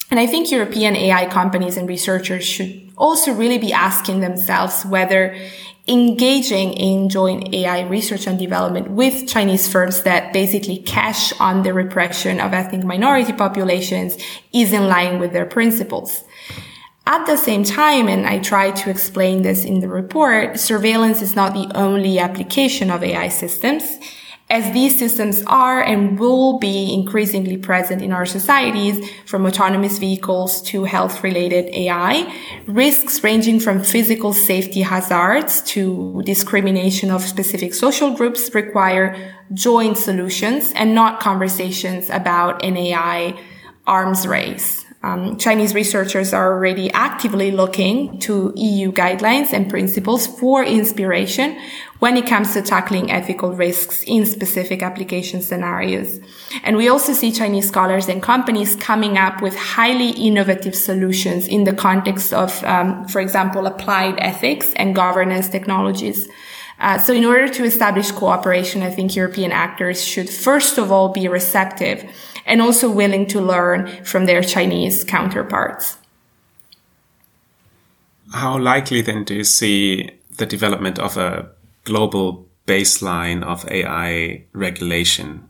And 0.10 0.22
I 0.22 0.26
think 0.26 0.50
European 0.50 0.96
AI 0.96 1.26
companies 1.28 1.76
and 1.76 1.88
researchers 1.88 2.46
should 2.46 2.92
also 2.98 3.34
really 3.34 3.58
be 3.58 3.74
asking 3.74 4.22
themselves 4.22 4.86
whether 4.86 5.36
engaging 5.86 6.74
in 6.74 7.10
joint 7.10 7.54
AI 7.54 7.82
research 7.88 8.26
and 8.26 8.40
development 8.40 8.92
with 8.92 9.28
Chinese 9.28 9.68
firms 9.68 10.04
that 10.04 10.32
basically 10.32 10.78
cash 10.78 11.38
on 11.42 11.64
the 11.64 11.74
repression 11.74 12.40
of 12.40 12.54
ethnic 12.54 12.86
minority 12.86 13.34
populations 13.34 14.18
is 14.54 14.72
in 14.72 14.88
line 14.88 15.20
with 15.20 15.34
their 15.34 15.46
principles. 15.46 16.24
At 17.12 17.26
the 17.26 17.38
same 17.38 17.64
time, 17.64 18.08
and 18.08 18.28
I 18.28 18.38
try 18.38 18.70
to 18.70 18.90
explain 18.92 19.42
this 19.42 19.66
in 19.66 19.80
the 19.80 19.90
report, 19.90 20.60
surveillance 20.60 21.24
is 21.24 21.36
not 21.36 21.56
the 21.56 21.72
only 21.76 22.20
application 22.20 22.92
of 22.92 23.04
AI 23.04 23.30
systems 23.30 23.98
as 24.52 24.72
these 24.74 24.98
systems 24.98 25.42
are 25.48 25.82
and 25.82 26.20
will 26.20 26.60
be 26.60 26.94
increasingly 26.94 27.58
present 27.58 28.04
in 28.04 28.12
our 28.12 28.28
societies, 28.28 29.10
from 29.26 29.46
autonomous 29.46 29.98
vehicles 29.98 30.62
to 30.64 30.84
health 30.84 31.24
related 31.24 31.66
AI, 31.74 32.32
risks 32.68 33.24
ranging 33.24 33.60
from 33.60 33.84
physical 33.84 34.32
safety 34.32 34.82
hazards 34.82 35.62
to 35.62 36.22
discrimination 36.26 37.10
of 37.10 37.24
specific 37.24 37.74
social 37.74 38.16
groups 38.16 38.54
require 38.54 39.36
joint 39.54 39.98
solutions 39.98 40.74
and 40.76 40.94
not 40.94 41.20
conversations 41.20 42.08
about 42.12 42.64
an 42.64 42.78
AI 42.78 43.40
arms 43.88 44.28
race. 44.28 44.86
Um, 45.02 45.38
Chinese 45.38 45.74
researchers 45.74 46.34
are 46.34 46.52
already 46.52 46.92
actively 46.92 47.52
looking 47.52 48.20
to 48.20 48.52
EU 48.58 48.92
guidelines 48.92 49.54
and 49.54 49.70
principles 49.70 50.28
for 50.28 50.62
inspiration 50.62 51.58
when 52.00 52.18
it 52.18 52.28
comes 52.28 52.52
to 52.54 52.62
tackling 52.62 53.10
ethical 53.10 53.54
risks 53.54 54.04
in 54.04 54.26
specific 54.26 54.84
application 54.84 55.42
scenarios. 55.42 56.20
And 56.64 56.76
we 56.76 56.90
also 56.90 57.14
see 57.14 57.32
Chinese 57.32 57.70
scholars 57.70 58.10
and 58.10 58.22
companies 58.22 58.76
coming 58.76 59.18
up 59.18 59.42
with 59.42 59.56
highly 59.56 60.10
innovative 60.10 60.76
solutions 60.76 61.48
in 61.48 61.64
the 61.64 61.74
context 61.74 62.34
of, 62.34 62.62
um, 62.66 63.08
for 63.08 63.22
example, 63.22 63.68
applied 63.68 64.20
ethics 64.20 64.74
and 64.76 64.94
governance 64.94 65.48
technologies. 65.48 66.28
Uh, 66.82 66.98
so 66.98 67.14
in 67.14 67.26
order 67.26 67.48
to 67.48 67.64
establish 67.64 68.12
cooperation, 68.12 68.82
I 68.84 68.90
think 68.90 69.16
European 69.16 69.52
actors 69.52 70.04
should 70.04 70.30
first 70.30 70.78
of 70.78 70.92
all 70.92 71.10
be 71.10 71.28
receptive 71.28 72.10
and 72.50 72.62
also 72.62 72.92
willing 72.92 73.28
to 73.28 73.40
learn 73.40 73.88
from 74.04 74.26
their 74.26 74.42
Chinese 74.42 75.04
counterparts. 75.04 75.98
How 78.34 78.58
likely 78.58 79.02
then 79.02 79.24
do 79.24 79.36
you 79.36 79.44
see 79.44 80.12
the 80.38 80.46
development 80.46 81.00
of 81.00 81.18
a 81.18 81.50
global 81.84 82.48
baseline 82.68 83.44
of 83.44 83.66
AI 83.70 84.44
regulation? 84.54 85.46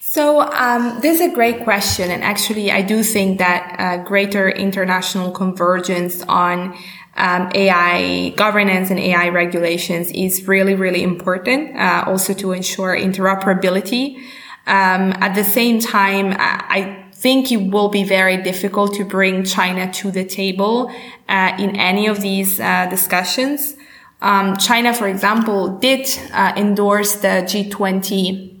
So 0.00 0.42
um, 0.52 1.00
this 1.00 1.20
is 1.20 1.32
a 1.32 1.34
great 1.34 1.64
question, 1.64 2.10
and 2.10 2.22
actually, 2.22 2.70
I 2.70 2.82
do 2.82 3.02
think 3.02 3.38
that 3.38 3.76
uh, 3.78 4.04
greater 4.04 4.50
international 4.50 5.30
convergence 5.30 6.22
on 6.28 6.76
um, 7.16 7.50
AI 7.54 8.30
governance 8.36 8.90
and 8.90 8.98
AI 8.98 9.28
regulations 9.30 10.10
is 10.12 10.46
really, 10.46 10.74
really 10.74 11.02
important. 11.02 11.76
Uh, 11.76 12.04
also 12.06 12.34
to 12.34 12.52
ensure 12.52 12.94
interoperability 12.94 14.18
um, 14.66 15.12
at 15.20 15.34
the 15.34 15.44
same 15.44 15.80
time, 15.80 16.34
I 16.38 17.02
think 17.12 17.52
it 17.52 17.70
will 17.70 17.88
be 17.88 18.04
very 18.04 18.36
difficult 18.36 18.94
to 18.94 19.04
bring 19.04 19.44
China 19.44 19.92
to 19.92 20.10
the 20.10 20.24
table 20.24 20.92
uh, 21.28 21.56
in 21.58 21.76
any 21.76 22.06
of 22.06 22.20
these 22.20 22.60
uh, 22.60 22.86
discussions. 22.86 23.76
Um, 24.20 24.56
China, 24.56 24.94
for 24.94 25.08
example, 25.08 25.78
did 25.78 26.08
uh, 26.32 26.52
endorse 26.56 27.16
the 27.16 27.44
G20 27.44 28.60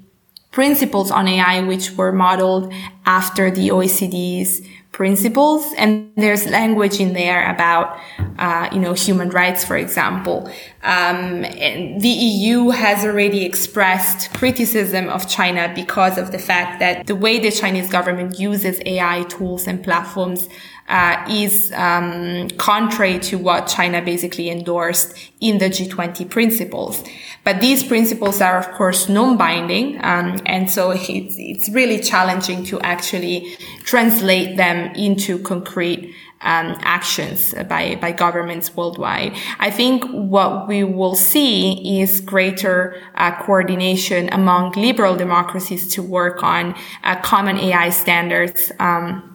principles 0.50 1.10
on 1.10 1.28
AI, 1.28 1.62
which 1.62 1.96
were 1.96 2.12
modeled 2.12 2.72
after 3.06 3.50
the 3.50 3.68
OECD's 3.68 4.60
principles. 4.92 5.72
And 5.78 6.12
there's 6.16 6.46
language 6.46 7.00
in 7.00 7.14
there 7.14 7.50
about, 7.50 7.98
uh, 8.38 8.68
you 8.72 8.78
know, 8.78 8.92
human 8.92 9.30
rights, 9.30 9.64
for 9.64 9.76
example. 9.76 10.50
Um, 10.82 11.42
the 11.42 12.08
EU 12.08 12.70
has 12.70 13.04
already 13.04 13.44
expressed 13.44 14.32
criticism 14.34 15.08
of 15.08 15.28
China 15.28 15.72
because 15.74 16.18
of 16.18 16.30
the 16.30 16.38
fact 16.38 16.78
that 16.80 17.06
the 17.06 17.16
way 17.16 17.38
the 17.38 17.50
Chinese 17.50 17.88
government 17.88 18.38
uses 18.38 18.80
AI 18.84 19.22
tools 19.24 19.66
and 19.66 19.82
platforms 19.82 20.48
uh, 20.92 21.24
is 21.28 21.72
um, 21.72 22.48
contrary 22.58 23.18
to 23.18 23.38
what 23.38 23.66
China 23.66 24.02
basically 24.02 24.50
endorsed 24.50 25.16
in 25.40 25.56
the 25.56 25.70
G20 25.70 26.28
principles. 26.28 27.02
But 27.44 27.62
these 27.62 27.82
principles 27.82 28.42
are, 28.42 28.58
of 28.58 28.70
course, 28.72 29.08
non-binding, 29.08 30.04
um, 30.04 30.40
and 30.44 30.70
so 30.70 30.90
it's, 30.90 31.34
it's 31.38 31.70
really 31.70 31.98
challenging 31.98 32.62
to 32.66 32.78
actually 32.82 33.56
translate 33.84 34.58
them 34.58 34.94
into 34.94 35.38
concrete 35.38 36.14
um, 36.42 36.76
actions 36.80 37.54
by 37.68 37.96
by 38.00 38.10
governments 38.10 38.76
worldwide. 38.76 39.32
I 39.60 39.70
think 39.70 40.04
what 40.10 40.66
we 40.66 40.82
will 40.82 41.14
see 41.14 42.00
is 42.00 42.20
greater 42.20 43.00
uh, 43.14 43.40
coordination 43.42 44.28
among 44.32 44.72
liberal 44.72 45.16
democracies 45.16 45.86
to 45.94 46.02
work 46.02 46.42
on 46.42 46.74
uh, 47.04 47.16
common 47.20 47.58
AI 47.58 47.90
standards. 47.90 48.72
Um, 48.80 49.31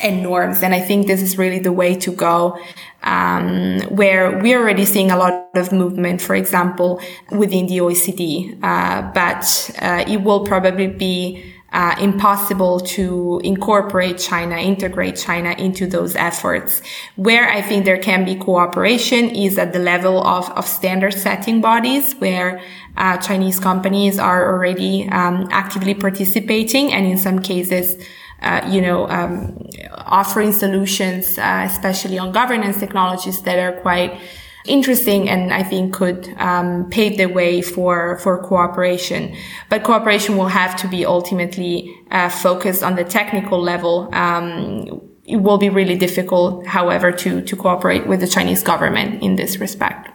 and 0.00 0.22
norms. 0.22 0.62
And 0.62 0.74
I 0.74 0.80
think 0.80 1.06
this 1.06 1.22
is 1.22 1.38
really 1.38 1.58
the 1.58 1.72
way 1.72 1.94
to 1.96 2.12
go, 2.12 2.58
um, 3.02 3.80
where 3.88 4.38
we're 4.38 4.60
already 4.60 4.84
seeing 4.84 5.10
a 5.10 5.16
lot 5.16 5.48
of 5.54 5.72
movement, 5.72 6.20
for 6.20 6.34
example, 6.34 7.00
within 7.30 7.66
the 7.66 7.78
OECD. 7.78 8.58
Uh, 8.62 9.10
but 9.12 9.70
uh, 9.80 10.04
it 10.06 10.22
will 10.22 10.44
probably 10.44 10.88
be 10.88 11.54
uh, 11.72 11.94
impossible 12.00 12.80
to 12.80 13.40
incorporate 13.42 14.18
China, 14.18 14.56
integrate 14.56 15.16
China 15.16 15.50
into 15.58 15.86
those 15.86 16.14
efforts. 16.14 16.80
Where 17.16 17.48
I 17.48 17.60
think 17.60 17.84
there 17.84 17.98
can 17.98 18.24
be 18.24 18.34
cooperation 18.36 19.30
is 19.30 19.58
at 19.58 19.72
the 19.72 19.78
level 19.78 20.24
of, 20.26 20.50
of 20.52 20.66
standard 20.66 21.14
setting 21.14 21.60
bodies 21.60 22.14
where 22.14 22.62
uh, 22.96 23.18
Chinese 23.18 23.58
companies 23.60 24.18
are 24.18 24.54
already 24.54 25.08
um, 25.10 25.48
actively 25.50 25.94
participating 25.94 26.92
and 26.92 27.04
in 27.04 27.18
some 27.18 27.40
cases 27.40 28.02
uh, 28.42 28.68
you 28.70 28.80
know, 28.80 29.08
um, 29.08 29.58
offering 29.92 30.52
solutions, 30.52 31.38
uh, 31.38 31.62
especially 31.66 32.18
on 32.18 32.32
governance 32.32 32.78
technologies 32.78 33.42
that 33.42 33.58
are 33.58 33.80
quite 33.80 34.20
interesting 34.66 35.28
and 35.28 35.52
I 35.52 35.62
think 35.62 35.94
could 35.94 36.28
um, 36.38 36.90
pave 36.90 37.16
the 37.16 37.26
way 37.26 37.62
for 37.62 38.18
for 38.18 38.42
cooperation. 38.42 39.34
But 39.68 39.84
cooperation 39.84 40.36
will 40.36 40.48
have 40.48 40.76
to 40.76 40.88
be 40.88 41.06
ultimately 41.06 41.94
uh, 42.10 42.28
focused 42.28 42.82
on 42.82 42.96
the 42.96 43.04
technical 43.04 43.60
level. 43.60 44.08
Um, 44.12 45.00
it 45.24 45.36
will 45.36 45.58
be 45.58 45.68
really 45.68 45.96
difficult, 45.96 46.66
however, 46.66 47.12
to 47.12 47.40
to 47.40 47.56
cooperate 47.56 48.06
with 48.06 48.20
the 48.20 48.28
Chinese 48.28 48.62
government 48.62 49.22
in 49.22 49.36
this 49.36 49.58
respect. 49.58 50.10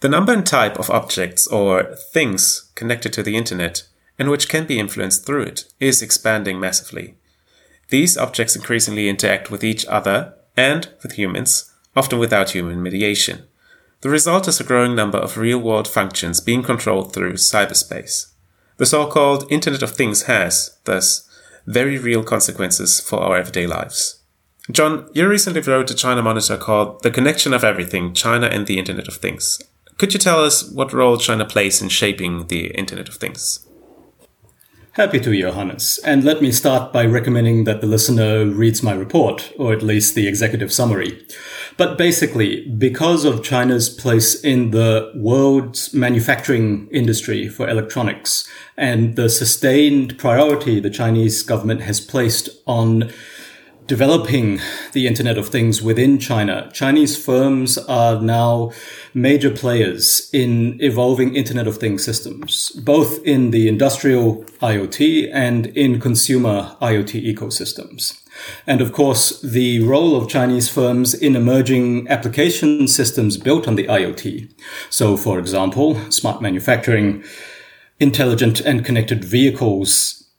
The 0.00 0.08
number 0.08 0.32
and 0.32 0.44
type 0.44 0.80
of 0.80 0.90
objects 0.90 1.46
or 1.46 1.94
things 2.12 2.70
connected 2.74 3.12
to 3.12 3.22
the 3.22 3.36
internet 3.36 3.84
and 4.18 4.30
which 4.30 4.48
can 4.48 4.66
be 4.66 4.78
influenced 4.78 5.26
through 5.26 5.42
it, 5.42 5.64
is 5.80 6.02
expanding 6.02 6.60
massively. 6.60 7.16
These 7.88 8.16
objects 8.16 8.56
increasingly 8.56 9.08
interact 9.08 9.50
with 9.50 9.62
each 9.64 9.86
other 9.86 10.34
and 10.56 10.88
with 11.02 11.12
humans, 11.12 11.72
often 11.94 12.18
without 12.18 12.50
human 12.50 12.82
mediation. 12.82 13.46
The 14.00 14.10
result 14.10 14.48
is 14.48 14.60
a 14.60 14.64
growing 14.64 14.94
number 14.94 15.18
of 15.18 15.36
real 15.36 15.58
world 15.58 15.86
functions 15.86 16.40
being 16.40 16.62
controlled 16.62 17.12
through 17.12 17.34
cyberspace. 17.34 18.32
The 18.78 18.86
so 18.86 19.06
called 19.06 19.50
Internet 19.50 19.82
of 19.82 19.92
Things 19.92 20.22
has, 20.24 20.78
thus, 20.84 21.28
very 21.66 21.98
real 21.98 22.24
consequences 22.24 23.00
for 23.00 23.20
our 23.20 23.36
everyday 23.36 23.66
lives. 23.66 24.20
John, 24.70 25.08
you 25.12 25.28
recently 25.28 25.60
wrote 25.60 25.90
a 25.90 25.94
China 25.94 26.22
Monitor 26.22 26.56
called 26.56 27.02
The 27.02 27.10
Connection 27.10 27.52
of 27.52 27.62
Everything 27.62 28.14
China 28.14 28.46
and 28.46 28.66
the 28.66 28.78
Internet 28.78 29.08
of 29.08 29.16
Things. 29.16 29.60
Could 29.98 30.14
you 30.14 30.18
tell 30.18 30.44
us 30.44 30.68
what 30.70 30.92
role 30.92 31.16
China 31.16 31.44
plays 31.44 31.82
in 31.82 31.88
shaping 31.88 32.46
the 32.46 32.68
Internet 32.68 33.08
of 33.08 33.16
Things? 33.16 33.68
Happy 34.96 35.18
to, 35.20 35.34
Johannes. 35.34 35.98
And 36.04 36.22
let 36.22 36.42
me 36.42 36.52
start 36.52 36.92
by 36.92 37.06
recommending 37.06 37.64
that 37.64 37.80
the 37.80 37.86
listener 37.86 38.44
reads 38.44 38.82
my 38.82 38.92
report, 38.92 39.50
or 39.58 39.72
at 39.72 39.82
least 39.82 40.14
the 40.14 40.28
executive 40.28 40.70
summary. 40.70 41.26
But 41.78 41.96
basically, 41.96 42.68
because 42.68 43.24
of 43.24 43.42
China's 43.42 43.88
place 43.88 44.38
in 44.44 44.70
the 44.70 45.10
world's 45.14 45.94
manufacturing 45.94 46.90
industry 46.92 47.48
for 47.48 47.66
electronics 47.70 48.46
and 48.76 49.16
the 49.16 49.30
sustained 49.30 50.18
priority 50.18 50.78
the 50.78 50.90
Chinese 50.90 51.42
government 51.42 51.80
has 51.80 51.98
placed 51.98 52.50
on 52.66 53.10
developing 53.86 54.60
the 54.92 55.06
Internet 55.06 55.38
of 55.38 55.48
Things 55.48 55.80
within 55.80 56.18
China, 56.18 56.70
Chinese 56.74 57.16
firms 57.22 57.78
are 57.78 58.20
now 58.20 58.72
major 59.14 59.50
players 59.50 60.30
in 60.32 60.78
evolving 60.80 61.34
Internet 61.34 61.66
of 61.66 61.78
Things 61.78 62.04
systems, 62.04 62.70
both 62.72 63.22
in 63.24 63.50
the 63.50 63.68
industrial 63.68 64.44
IoT 64.60 65.30
and 65.32 65.66
in 65.68 66.00
consumer 66.00 66.76
IoT 66.80 67.34
ecosystems. 67.34 68.18
And 68.66 68.80
of 68.80 68.92
course, 68.92 69.40
the 69.42 69.80
role 69.80 70.16
of 70.16 70.28
Chinese 70.28 70.68
firms 70.68 71.14
in 71.14 71.36
emerging 71.36 72.08
application 72.08 72.88
systems 72.88 73.36
built 73.36 73.68
on 73.68 73.76
the 73.76 73.86
IoT. 73.86 74.52
So, 74.88 75.16
for 75.16 75.38
example, 75.38 75.96
smart 76.10 76.40
manufacturing, 76.40 77.22
intelligent 78.00 78.60
and 78.60 78.84
connected 78.84 79.24
vehicles 79.24 80.30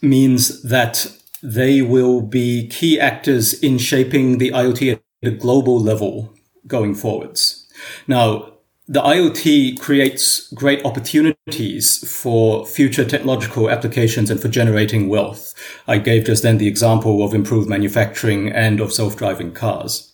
means 0.00 0.62
that 0.62 1.08
they 1.42 1.82
will 1.82 2.20
be 2.20 2.68
key 2.68 2.98
actors 3.00 3.52
in 3.52 3.78
shaping 3.78 4.38
the 4.38 4.50
IoT 4.50 4.92
at 4.92 5.00
a 5.22 5.30
global 5.30 5.80
level 5.80 6.34
going 6.66 6.94
forwards. 6.94 7.63
Now, 8.06 8.50
the 8.86 9.00
IoT 9.00 9.80
creates 9.80 10.52
great 10.52 10.84
opportunities 10.84 12.06
for 12.06 12.66
future 12.66 13.04
technological 13.04 13.70
applications 13.70 14.28
and 14.28 14.38
for 14.38 14.48
generating 14.48 15.08
wealth. 15.08 15.54
I 15.88 15.96
gave 15.96 16.26
just 16.26 16.42
then 16.42 16.58
the 16.58 16.68
example 16.68 17.24
of 17.24 17.32
improved 17.32 17.68
manufacturing 17.68 18.52
and 18.52 18.80
of 18.80 18.92
self-driving 18.92 19.52
cars. 19.52 20.12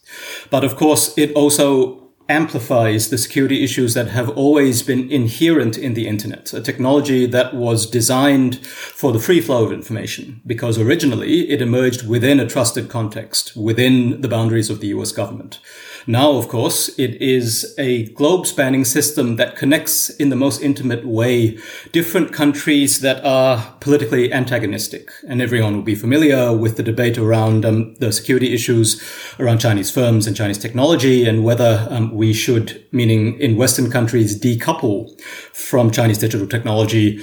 But 0.51 0.63
of 0.63 0.77
course, 0.77 1.17
it 1.19 1.33
also 1.33 2.01
amplifies 2.29 3.11
the 3.11 3.19
security 3.19 3.65
issues 3.65 3.95
that 3.95 4.07
have 4.07 4.29
always 4.31 4.85
been 4.85 5.11
inherent 5.11 5.77
in 5.77 5.95
the 5.95 6.07
internet, 6.07 6.53
a 6.53 6.61
technology 6.61 7.27
that 7.27 7.53
was 7.53 7.91
designed 7.91 8.65
for 8.65 9.11
the 9.11 9.19
free 9.19 9.41
flow 9.41 9.65
of 9.65 9.73
information, 9.73 10.41
because 10.47 10.79
originally 10.79 11.51
it 11.51 11.61
emerged 11.61 12.07
within 12.07 12.39
a 12.39 12.47
trusted 12.47 12.89
context, 12.89 13.57
within 13.57 14.21
the 14.21 14.29
boundaries 14.29 14.71
of 14.71 14.81
the 14.81 14.87
US 14.89 15.11
government. 15.11 15.59
Now, 16.07 16.33
of 16.33 16.49
course, 16.49 16.89
it 16.99 17.21
is 17.21 17.75
a 17.79 18.07
globe 18.09 18.47
spanning 18.47 18.85
system 18.85 19.37
that 19.37 19.57
connects 19.57 20.11
in 20.11 20.31
the 20.31 20.37
most 20.37 20.63
intimate 20.63 21.07
way 21.07 21.59
different 21.93 22.33
countries 22.33 23.01
that 23.01 23.25
are 23.25 23.77
politically 23.81 24.33
antagonistic. 24.33 25.11
And 25.29 25.43
everyone 25.43 25.75
will 25.75 25.83
be 25.83 25.95
familiar 25.95 26.57
with 26.57 26.77
the 26.77 26.83
debate 26.83 27.19
around 27.19 27.65
um, 27.65 27.95
the 27.97 28.13
security 28.13 28.55
issues 28.55 29.03
around 29.39 29.59
Chinese 29.59 29.91
firms 29.91 30.27
and 30.27 30.37
Chinese 30.37 30.59
technology 30.59 31.27
and 31.27 31.45
whether 31.45 31.87
um, 31.91 32.15
we 32.15 32.33
should, 32.33 32.85
meaning 32.93 33.39
in 33.39 33.57
Western 33.57 33.91
countries, 33.91 34.41
decouple 34.41 35.21
from 35.53 35.91
Chinese 35.91 36.19
digital 36.19 36.47
technology, 36.47 37.23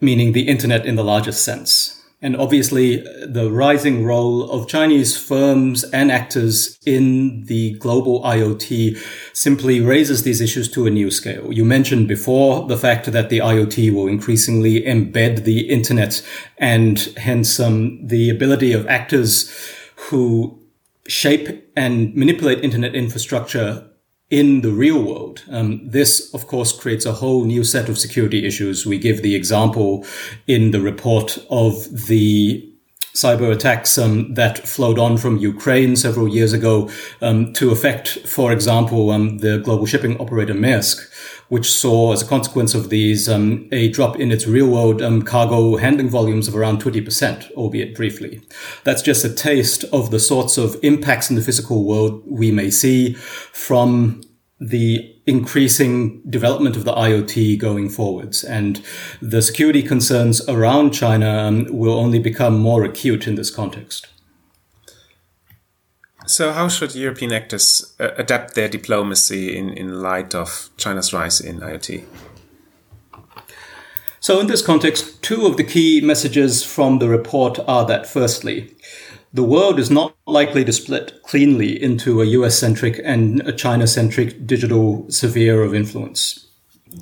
meaning 0.00 0.32
the 0.32 0.48
internet 0.48 0.84
in 0.84 0.96
the 0.96 1.04
largest 1.04 1.44
sense. 1.44 1.92
And 2.26 2.36
obviously, 2.36 3.04
the 3.24 3.52
rising 3.52 4.04
role 4.04 4.50
of 4.50 4.66
Chinese 4.66 5.16
firms 5.16 5.84
and 5.84 6.10
actors 6.10 6.76
in 6.84 7.44
the 7.44 7.78
global 7.78 8.20
IoT 8.24 8.98
simply 9.32 9.80
raises 9.80 10.24
these 10.24 10.40
issues 10.40 10.68
to 10.72 10.88
a 10.88 10.90
new 10.90 11.12
scale. 11.12 11.52
You 11.52 11.64
mentioned 11.64 12.08
before 12.08 12.66
the 12.66 12.76
fact 12.76 13.12
that 13.12 13.28
the 13.28 13.38
IoT 13.38 13.94
will 13.94 14.08
increasingly 14.08 14.82
embed 14.82 15.44
the 15.44 15.70
internet 15.70 16.20
and 16.58 16.98
hence 17.16 17.60
um, 17.60 18.04
the 18.04 18.28
ability 18.28 18.72
of 18.72 18.88
actors 18.88 19.48
who 19.94 20.60
shape 21.06 21.64
and 21.76 22.12
manipulate 22.16 22.64
internet 22.64 22.96
infrastructure 22.96 23.88
in 24.30 24.60
the 24.62 24.72
real 24.72 25.02
world. 25.02 25.44
Um, 25.50 25.88
this, 25.88 26.32
of 26.34 26.46
course, 26.46 26.72
creates 26.72 27.06
a 27.06 27.12
whole 27.12 27.44
new 27.44 27.62
set 27.62 27.88
of 27.88 27.98
security 27.98 28.44
issues. 28.44 28.84
We 28.84 28.98
give 28.98 29.22
the 29.22 29.36
example 29.36 30.04
in 30.46 30.72
the 30.72 30.80
report 30.80 31.38
of 31.48 32.06
the 32.06 32.68
cyber 33.14 33.50
attacks 33.50 33.96
um, 33.96 34.34
that 34.34 34.58
flowed 34.58 34.98
on 34.98 35.16
from 35.16 35.38
Ukraine 35.38 35.96
several 35.96 36.28
years 36.28 36.52
ago 36.52 36.90
um, 37.22 37.52
to 37.54 37.70
affect, 37.70 38.08
for 38.26 38.52
example, 38.52 39.10
um, 39.10 39.38
the 39.38 39.58
global 39.58 39.86
shipping 39.86 40.20
operator 40.20 40.52
Maersk, 40.52 40.98
which 41.48 41.70
saw 41.70 42.12
as 42.12 42.22
a 42.22 42.26
consequence 42.26 42.74
of 42.74 42.90
these 42.90 43.28
um, 43.28 43.68
a 43.72 43.88
drop 43.88 44.18
in 44.18 44.32
its 44.32 44.46
real 44.46 44.68
world 44.68 45.00
um, 45.00 45.22
cargo 45.22 45.76
handling 45.76 46.08
volumes 46.08 46.48
of 46.48 46.56
around 46.56 46.82
20%, 46.82 47.50
albeit 47.52 47.94
briefly. 47.94 48.40
That's 48.84 49.02
just 49.02 49.24
a 49.24 49.32
taste 49.32 49.84
of 49.92 50.10
the 50.10 50.20
sorts 50.20 50.58
of 50.58 50.76
impacts 50.82 51.30
in 51.30 51.36
the 51.36 51.42
physical 51.42 51.84
world 51.84 52.22
we 52.26 52.50
may 52.50 52.70
see 52.70 53.14
from 53.14 54.22
the 54.58 55.14
increasing 55.26 56.22
development 56.28 56.76
of 56.76 56.84
the 56.84 56.94
IoT 56.94 57.58
going 57.58 57.90
forwards. 57.90 58.42
And 58.42 58.82
the 59.20 59.42
security 59.42 59.82
concerns 59.82 60.46
around 60.48 60.92
China 60.92 61.28
um, 61.28 61.66
will 61.70 61.94
only 61.94 62.18
become 62.18 62.58
more 62.58 62.84
acute 62.84 63.26
in 63.26 63.34
this 63.34 63.50
context. 63.50 64.06
So, 66.26 66.52
how 66.52 66.66
should 66.66 66.96
European 66.96 67.32
actors 67.32 67.94
uh, 68.00 68.10
adapt 68.16 68.56
their 68.56 68.68
diplomacy 68.68 69.56
in, 69.56 69.70
in 69.70 70.02
light 70.02 70.34
of 70.34 70.70
China's 70.76 71.12
rise 71.12 71.40
in 71.40 71.60
IoT? 71.60 72.04
So, 74.18 74.40
in 74.40 74.48
this 74.48 74.60
context, 74.60 75.22
two 75.22 75.46
of 75.46 75.56
the 75.56 75.62
key 75.62 76.00
messages 76.00 76.64
from 76.64 76.98
the 76.98 77.08
report 77.08 77.60
are 77.68 77.86
that 77.86 78.08
firstly, 78.08 78.74
the 79.32 79.44
world 79.44 79.78
is 79.78 79.88
not 79.88 80.16
likely 80.26 80.64
to 80.64 80.72
split 80.72 81.22
cleanly 81.22 81.80
into 81.80 82.20
a 82.20 82.24
US 82.24 82.58
centric 82.58 83.00
and 83.04 83.40
a 83.46 83.52
China 83.52 83.86
centric 83.86 84.46
digital 84.46 85.08
sphere 85.08 85.62
of 85.62 85.74
influence. 85.74 86.45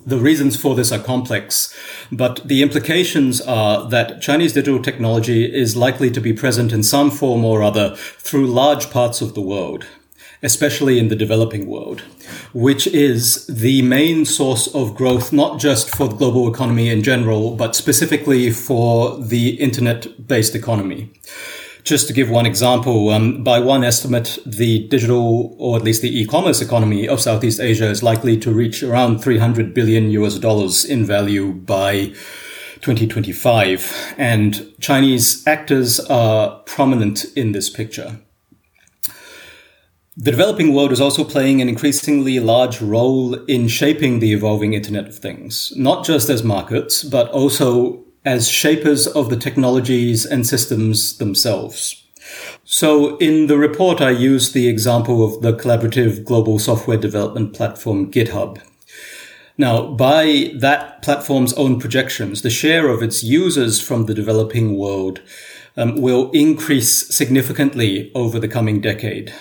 The 0.07 0.19
reasons 0.19 0.57
for 0.57 0.75
this 0.75 0.93
are 0.93 0.99
complex, 0.99 1.75
but 2.11 2.41
the 2.45 2.63
implications 2.63 3.41
are 3.41 3.89
that 3.89 4.21
Chinese 4.21 4.53
digital 4.53 4.83
technology 4.83 5.45
is 5.45 5.77
likely 5.77 6.11
to 6.11 6.21
be 6.21 6.33
present 6.33 6.73
in 6.73 6.83
some 6.83 7.11
form 7.11 7.45
or 7.45 7.63
other 7.63 7.95
through 7.97 8.47
large 8.49 8.91
parts 8.91 9.21
of 9.21 9.35
the 9.35 9.41
world, 9.41 9.87
especially 10.43 10.99
in 10.99 11.09
the 11.09 11.17
developing 11.17 11.67
world, 11.67 12.03
which 12.53 12.87
is 12.89 13.47
the 13.47 13.83
main 13.83 14.25
source 14.25 14.67
of 14.75 14.95
growth, 14.95 15.33
not 15.33 15.59
just 15.59 15.95
for 15.95 16.09
the 16.09 16.17
global 16.17 16.53
economy 16.53 16.91
in 16.91 17.03
general, 17.03 17.57
but 17.57 17.75
specifically 17.75 18.51
for 18.51 19.19
the 19.19 19.51
internet 19.61 20.27
based 20.27 20.55
economy. 20.55 21.11
Just 21.85 22.07
to 22.07 22.14
give 22.14 22.31
one 22.31 22.47
example, 22.47 23.11
um, 23.11 23.44
by 23.44 23.61
one 23.61 23.85
estimate, 23.85 24.38
the 24.47 24.88
digital 24.88 25.55
or 25.59 25.77
at 25.77 25.85
least 25.85 26.01
the 26.01 26.18
e-commerce 26.18 26.62
economy 26.62 27.07
of 27.07 27.20
Southeast 27.20 27.61
Asia 27.61 27.90
is 27.90 28.03
likely 28.03 28.38
to 28.38 28.51
reach 28.51 28.83
around 28.83 29.18
300 29.18 29.75
billion 29.75 30.11
US 30.12 30.38
dollars 30.38 30.87
in 30.87 31.05
value 31.05 31.53
by 31.53 32.07
2025. 32.81 34.14
And 34.16 34.73
Chinese 34.81 35.47
actors 35.47 36.01
are 36.01 36.59
prominent 36.61 37.27
in 37.37 37.53
this 37.53 37.68
picture. 37.68 38.18
The 40.16 40.31
developing 40.31 40.73
world 40.73 40.90
is 40.90 41.03
also 41.03 41.23
playing 41.23 41.61
an 41.61 41.68
increasingly 41.68 42.40
large 42.40 42.81
role 42.81 43.35
in 43.44 43.68
shaping 43.68 44.20
the 44.20 44.33
evolving 44.33 44.73
Internet 44.73 45.09
of 45.09 45.18
Things, 45.18 45.70
not 45.77 46.07
just 46.07 46.31
as 46.31 46.42
markets, 46.42 47.05
but 47.05 47.29
also 47.29 48.04
as 48.25 48.49
shapers 48.49 49.07
of 49.07 49.31
the 49.31 49.37
technologies 49.37 50.25
and 50.25 50.47
systems 50.47 51.19
themselves. 51.19 52.03
So 52.65 53.17
in 53.19 53.47
the 53.49 53.59
report, 53.59 54.01
I 54.01 54.11
used 54.11 54.55
the 54.55 54.69
example 54.69 55.25
of 55.25 55.43
the 55.43 55.53
collaborative 55.53 56.25
global 56.25 56.59
software 56.59 56.97
development 56.97 57.55
platform 57.55 58.11
GitHub. 58.11 58.61
Now, 59.57 59.87
by 59.93 60.53
that 60.59 61.03
platform's 61.03 61.53
own 61.53 61.79
projections, 61.79 62.43
the 62.43 62.51
share 62.51 62.89
of 62.89 63.03
its 63.03 63.23
users 63.23 63.81
from 63.81 64.07
the 64.07 64.15
developing 64.15 64.77
world 64.77 65.21
um, 65.77 66.01
will 66.01 66.31
increase 66.33 67.15
significantly 67.15 68.11
over 68.15 68.41
the 68.41 68.49
coming 68.49 68.81
decade, 68.81 69.33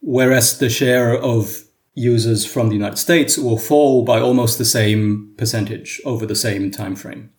whereas 0.00 0.58
the 0.58 0.70
share 0.70 1.16
of 1.16 1.64
users 1.94 2.44
from 2.44 2.68
the 2.68 2.74
United 2.74 2.98
States 2.98 3.38
will 3.38 3.58
fall 3.58 4.04
by 4.04 4.20
almost 4.20 4.58
the 4.58 4.64
same 4.64 5.32
percentage 5.38 6.00
over 6.04 6.26
the 6.26 6.36
same 6.36 6.70
time 6.70 6.94
frame. 6.94 7.30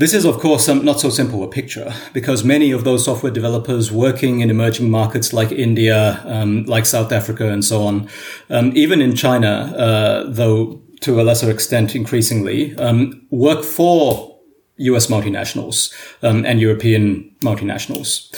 This 0.00 0.14
is, 0.14 0.24
of 0.24 0.38
course, 0.38 0.66
not 0.66 0.98
so 0.98 1.10
simple 1.10 1.44
a 1.44 1.46
picture 1.46 1.92
because 2.14 2.42
many 2.42 2.70
of 2.70 2.84
those 2.84 3.04
software 3.04 3.30
developers 3.30 3.92
working 3.92 4.40
in 4.40 4.48
emerging 4.48 4.90
markets 4.90 5.34
like 5.34 5.52
India, 5.52 6.22
um, 6.24 6.64
like 6.64 6.86
South 6.86 7.12
Africa, 7.12 7.52
and 7.52 7.62
so 7.62 7.82
on, 7.82 8.08
um, 8.48 8.72
even 8.74 9.02
in 9.02 9.14
China, 9.14 9.74
uh, 9.76 10.24
though 10.26 10.80
to 11.02 11.20
a 11.20 11.22
lesser 11.22 11.50
extent 11.50 11.94
increasingly, 11.94 12.74
um, 12.76 13.26
work 13.28 13.62
for 13.62 14.38
US 14.78 15.08
multinationals 15.08 15.92
um, 16.22 16.46
and 16.46 16.62
European 16.62 17.36
multinationals. 17.40 18.34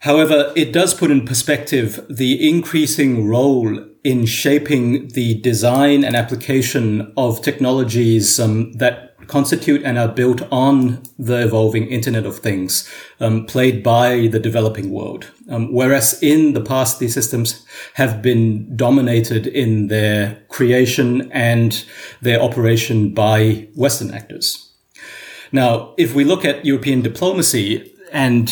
However, 0.00 0.52
it 0.54 0.74
does 0.74 0.92
put 0.92 1.10
in 1.10 1.24
perspective 1.24 2.04
the 2.10 2.50
increasing 2.50 3.26
role 3.26 3.82
in 4.04 4.26
shaping 4.26 5.08
the 5.08 5.40
design 5.40 6.04
and 6.04 6.14
application 6.14 7.14
of 7.16 7.40
technologies 7.40 8.38
um, 8.38 8.74
that 8.74 9.15
constitute 9.26 9.82
and 9.84 9.98
are 9.98 10.08
built 10.08 10.42
on 10.50 11.02
the 11.18 11.42
evolving 11.42 11.88
Internet 11.88 12.26
of 12.26 12.38
Things, 12.38 12.88
um, 13.20 13.46
played 13.46 13.82
by 13.82 14.28
the 14.28 14.38
developing 14.38 14.90
world. 14.90 15.30
Um, 15.50 15.72
whereas 15.72 16.22
in 16.22 16.52
the 16.52 16.60
past, 16.60 16.98
these 16.98 17.14
systems 17.14 17.64
have 17.94 18.22
been 18.22 18.76
dominated 18.76 19.46
in 19.46 19.88
their 19.88 20.42
creation 20.48 21.30
and 21.32 21.84
their 22.20 22.40
operation 22.40 23.14
by 23.14 23.68
Western 23.74 24.12
actors. 24.12 24.72
Now, 25.52 25.94
if 25.96 26.14
we 26.14 26.24
look 26.24 26.44
at 26.44 26.64
European 26.64 27.02
diplomacy 27.02 27.92
and 28.12 28.48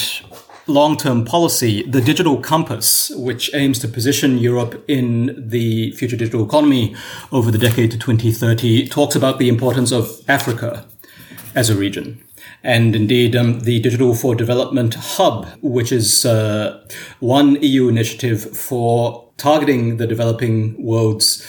long 0.67 0.97
term 0.97 1.25
policy, 1.25 1.83
the 1.83 2.01
Digital 2.01 2.41
Compass, 2.41 3.11
which 3.11 3.53
aims 3.55 3.79
to 3.81 3.89
position 3.89 4.39
Europe 4.39 4.85
in 4.89 5.35
the 5.37 5.93
future 5.93 6.17
digital 6.17 6.45
economy 6.45 6.95
over 7.33 7.51
the 7.51 7.59
decade 7.59 7.91
to 7.91 7.99
2030, 7.99 8.89
talks 8.89 9.15
about 9.15 9.39
the 9.39 9.49
importance 9.49 9.93
of 9.93 10.21
Africa 10.29 10.87
as 11.55 11.71
a 11.71 11.77
region. 11.77 12.23
And 12.63 12.97
indeed, 12.97 13.37
um, 13.37 13.61
the 13.61 13.81
Digital 13.81 14.15
for 14.15 14.35
Development 14.35 14.95
Hub, 14.95 15.47
which 15.61 15.93
is 15.93 16.25
uh, 16.25 16.83
one 17.21 17.61
EU 17.63 17.89
initiative 17.89 18.57
for 18.57 19.31
targeting 19.37 19.99
the 19.99 20.07
developing 20.07 20.83
world's 20.83 21.47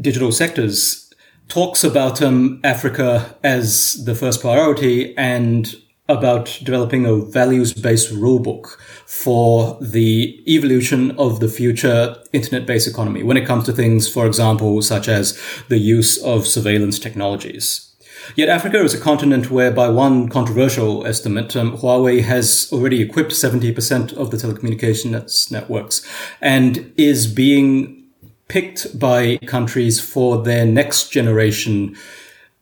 digital 0.00 0.32
sectors, 0.32 1.12
talks 1.48 1.84
about 1.84 2.22
um, 2.22 2.60
Africa 2.64 3.36
as 3.44 4.04
the 4.04 4.14
first 4.14 4.40
priority 4.40 5.16
and 5.16 5.74
about 6.08 6.58
developing 6.62 7.06
a 7.06 7.16
values-based 7.16 8.12
rulebook 8.12 8.76
for 9.06 9.78
the 9.80 10.42
evolution 10.46 11.12
of 11.12 11.40
the 11.40 11.48
future 11.48 12.16
internet-based 12.32 12.86
economy 12.86 13.22
when 13.22 13.38
it 13.38 13.46
comes 13.46 13.64
to 13.64 13.72
things, 13.72 14.06
for 14.06 14.26
example, 14.26 14.82
such 14.82 15.08
as 15.08 15.40
the 15.68 15.78
use 15.78 16.22
of 16.22 16.46
surveillance 16.46 16.98
technologies. 16.98 17.90
Yet 18.36 18.48
Africa 18.48 18.82
is 18.82 18.94
a 18.94 19.00
continent 19.00 19.50
where, 19.50 19.70
by 19.70 19.88
one 19.88 20.28
controversial 20.28 21.06
estimate, 21.06 21.56
um, 21.56 21.76
Huawei 21.76 22.22
has 22.22 22.68
already 22.72 23.00
equipped 23.02 23.32
70% 23.32 24.14
of 24.14 24.30
the 24.30 24.36
telecommunications 24.36 25.50
networks 25.50 26.06
and 26.40 26.92
is 26.96 27.26
being 27.26 28.04
picked 28.48 28.98
by 28.98 29.38
countries 29.46 30.00
for 30.00 30.42
their 30.42 30.66
next 30.66 31.10
generation 31.10 31.96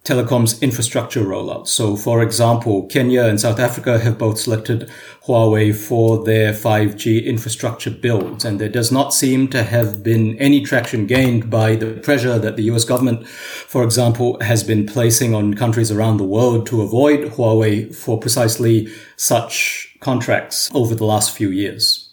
telecoms 0.05 0.61
infrastructure 0.61 1.21
rollout. 1.21 1.69
So, 1.69 1.95
for 1.95 2.23
example, 2.23 2.87
Kenya 2.87 3.23
and 3.23 3.41
South 3.41 3.61
Africa 3.61 4.01
have 4.01 4.19
both 4.19 4.39
selected 4.39 4.91
Huawei 5.27 5.73
for 5.73 6.25
their 6.25 6.53
5G 6.53 7.25
infrastructure 7.25 7.91
builds. 7.91 8.45
And 8.45 8.61
there 8.61 8.69
does 8.69 8.91
not 8.91 9.15
seem 9.15 9.47
to 9.49 9.63
have 9.63 10.03
been 10.03 10.37
any 10.39 10.63
traction 10.65 11.07
gained 11.07 11.51
by 11.51 11.77
the 11.77 11.93
pressure 12.01 12.37
that 12.39 12.57
the 12.57 12.65
US 12.65 12.85
government, 12.85 13.29
for 13.29 13.85
example, 13.85 14.41
has 14.41 14.65
been 14.65 14.87
placing 14.87 15.35
on 15.35 15.55
countries 15.55 15.93
around 15.93 16.17
the 16.17 16.25
world 16.25 16.67
to 16.67 16.83
avoid 16.83 17.33
Huawei 17.33 17.95
for 17.95 18.19
precisely 18.19 18.89
such 19.17 19.97
contracts 20.01 20.69
over 20.75 20.97
the 20.97 21.07
last 21.07 21.31
few 21.31 21.51
years. 21.51 22.13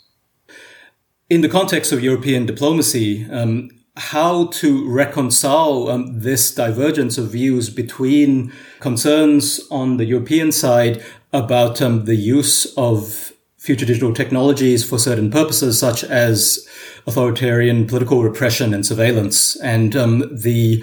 In 1.28 1.42
the 1.42 1.50
context 1.50 1.92
of 1.92 2.04
European 2.04 2.46
diplomacy, 2.46 3.28
um, 3.32 3.70
how 4.00 4.46
to 4.46 4.90
reconcile 4.90 5.90
um, 5.90 6.20
this 6.22 6.56
divergence 6.56 7.18
of 7.18 7.32
views 7.32 7.70
between 7.70 8.52
concerns 8.80 9.60
on 9.70 9.98
the 9.98 10.06
European 10.06 10.52
side 10.54 11.04
about 11.34 11.82
um, 11.82 12.06
the 12.06 12.16
use 12.16 12.66
of 12.78 13.34
future 13.58 13.86
digital 13.86 14.14
technologies 14.14 14.88
for 14.88 14.98
certain 14.98 15.30
purposes, 15.30 15.78
such 15.78 16.06
as 16.06 16.66
authoritarian 17.06 17.86
political 17.86 18.24
repression 18.24 18.74
and 18.74 18.86
surveillance, 18.86 19.58
and 19.58 19.96
um, 19.98 20.24
the 20.32 20.82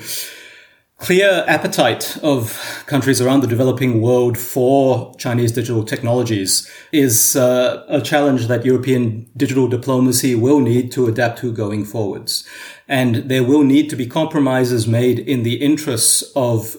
clear 0.99 1.44
appetite 1.47 2.16
of 2.22 2.84
countries 2.86 3.20
around 3.20 3.40
the 3.40 3.47
developing 3.47 4.01
world 4.01 4.38
for 4.38 5.14
Chinese 5.16 5.53
digital 5.53 5.84
technologies 5.84 6.70
is 6.90 7.36
uh, 7.36 7.84
a 7.88 8.01
challenge 8.01 8.47
that 8.47 8.64
European 8.64 9.28
digital 9.36 9.68
diplomacy 9.68 10.34
will 10.34 10.61
need 10.61 10.90
to 10.90 11.07
adapt 11.07 11.38
to 11.38 11.53
going 11.53 11.84
forwards. 11.84 12.49
And 12.88 13.28
there 13.28 13.44
will 13.44 13.62
need 13.62 13.90
to 13.90 13.97
be 13.97 14.07
compromises 14.07 14.86
made 14.86 15.18
in 15.18 15.42
the 15.42 15.57
interests 15.57 16.22
of 16.34 16.76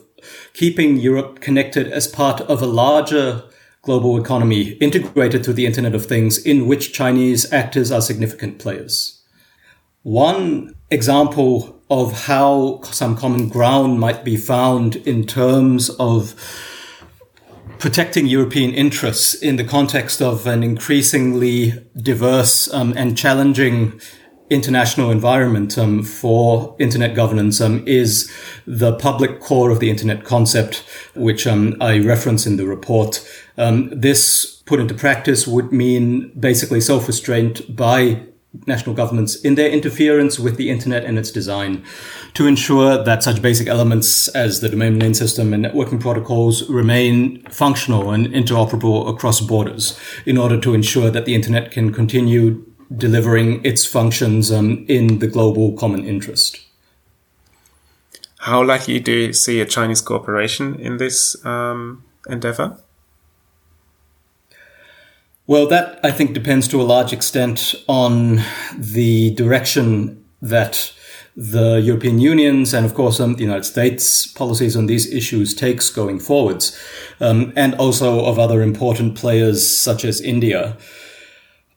keeping 0.54 0.98
Europe 0.98 1.40
connected 1.40 1.88
as 1.88 2.08
part 2.08 2.42
of 2.42 2.62
a 2.62 2.66
larger 2.66 3.44
global 3.84 4.20
economy 4.20 4.72
integrated 4.82 5.46
through 5.46 5.54
the 5.54 5.66
Internet 5.66 5.96
of 5.96 6.06
Things 6.06 6.38
in 6.38 6.68
which 6.68 6.92
Chinese 6.92 7.52
actors 7.54 7.92
are 7.92 8.02
significant 8.02 8.60
players. 8.60 9.17
One 10.04 10.76
example 10.90 11.82
of 11.90 12.26
how 12.26 12.82
some 12.84 13.16
common 13.16 13.50
ground 13.50 14.00
might 14.00 14.24
be 14.24 14.38
found 14.38 14.98
in 14.98 15.26
terms 15.26 15.90
of 15.92 16.36
protecting 17.80 18.26
European 18.26 18.74
interests 18.74 19.34
in 19.34 19.56
the 19.56 19.64
context 19.64 20.22
of 20.22 20.48
an 20.48 20.64
increasingly 20.64 21.74
diverse 21.96 22.72
um, 22.74 22.94
and 22.98 23.18
challenging 23.18 24.00
international 24.50 25.12
environment 25.12 25.78
um, 25.78 26.04
for 26.04 26.76
internet 26.80 27.14
governance 27.16 27.60
um, 27.60 27.84
is 27.86 28.32
the 28.66 28.94
public 28.96 29.40
core 29.40 29.70
of 29.70 29.80
the 29.80 29.90
internet 29.90 30.24
concept, 30.24 30.84
which 31.16 31.46
um, 31.46 31.76
I 31.82 32.00
reference 32.00 32.48
in 32.48 32.58
the 32.58 32.66
report. 32.66 33.28
Um, 33.58 33.90
this 33.90 34.62
put 34.66 34.80
into 34.80 34.94
practice 34.94 35.46
would 35.46 35.72
mean 35.72 36.32
basically 36.40 36.82
self-restraint 36.82 37.76
by 37.76 38.26
national 38.66 38.96
governments 38.96 39.36
in 39.36 39.56
their 39.56 39.70
interference 39.70 40.40
with 40.40 40.58
the 40.58 40.70
internet 40.70 41.04
and 41.04 41.18
its 41.20 41.32
design 41.32 41.84
to 42.34 42.48
ensure 42.48 43.04
that 43.04 43.24
such 43.24 43.42
basic 43.42 43.68
elements 43.68 44.28
as 44.30 44.62
the 44.62 44.70
domain 44.70 44.98
name 44.98 45.14
system 45.14 45.54
and 45.54 45.66
networking 45.66 46.00
protocols 46.00 46.68
remain 46.70 47.42
functional 47.50 48.12
and 48.12 48.28
interoperable 48.28 49.10
across 49.10 49.42
borders 49.42 50.00
in 50.26 50.38
order 50.38 50.60
to 50.60 50.74
ensure 50.74 51.10
that 51.10 51.26
the 51.26 51.36
internet 51.36 51.72
can 51.72 51.94
continue 51.94 52.64
delivering 52.96 53.64
its 53.66 53.86
functions 53.86 54.52
um, 54.52 54.86
in 54.88 55.20
the 55.20 55.28
global 55.28 55.74
common 55.74 56.06
interest. 56.06 56.60
How 58.40 58.64
likely 58.64 59.00
do 59.00 59.12
you 59.12 59.34
see 59.34 59.60
a 59.60 59.66
Chinese 59.66 60.02
cooperation 60.02 60.80
in 60.80 60.98
this 60.98 61.36
um, 61.46 62.06
endeavor? 62.30 62.78
Well, 65.50 65.66
that 65.68 66.02
I 66.04 66.12
think 66.12 66.34
depends 66.34 66.68
to 66.68 66.82
a 66.82 66.84
large 66.84 67.14
extent 67.14 67.74
on 67.88 68.42
the 68.78 69.34
direction 69.36 70.26
that 70.42 70.94
the 71.38 71.80
European 71.80 72.20
Union's 72.20 72.74
and, 72.74 72.86
of 72.86 72.94
course, 72.94 73.22
um, 73.22 73.36
the 73.36 73.44
United 73.44 73.64
States 73.64 74.28
policies 74.28 74.76
on 74.76 74.88
these 74.88 75.10
issues 75.10 75.56
takes 75.56 75.90
going 75.90 76.20
forwards, 76.20 76.78
um, 77.22 77.54
and 77.56 77.76
also 77.76 78.26
of 78.26 78.38
other 78.38 78.62
important 78.62 79.16
players 79.16 79.66
such 79.66 80.04
as 80.04 80.20
India. 80.20 80.76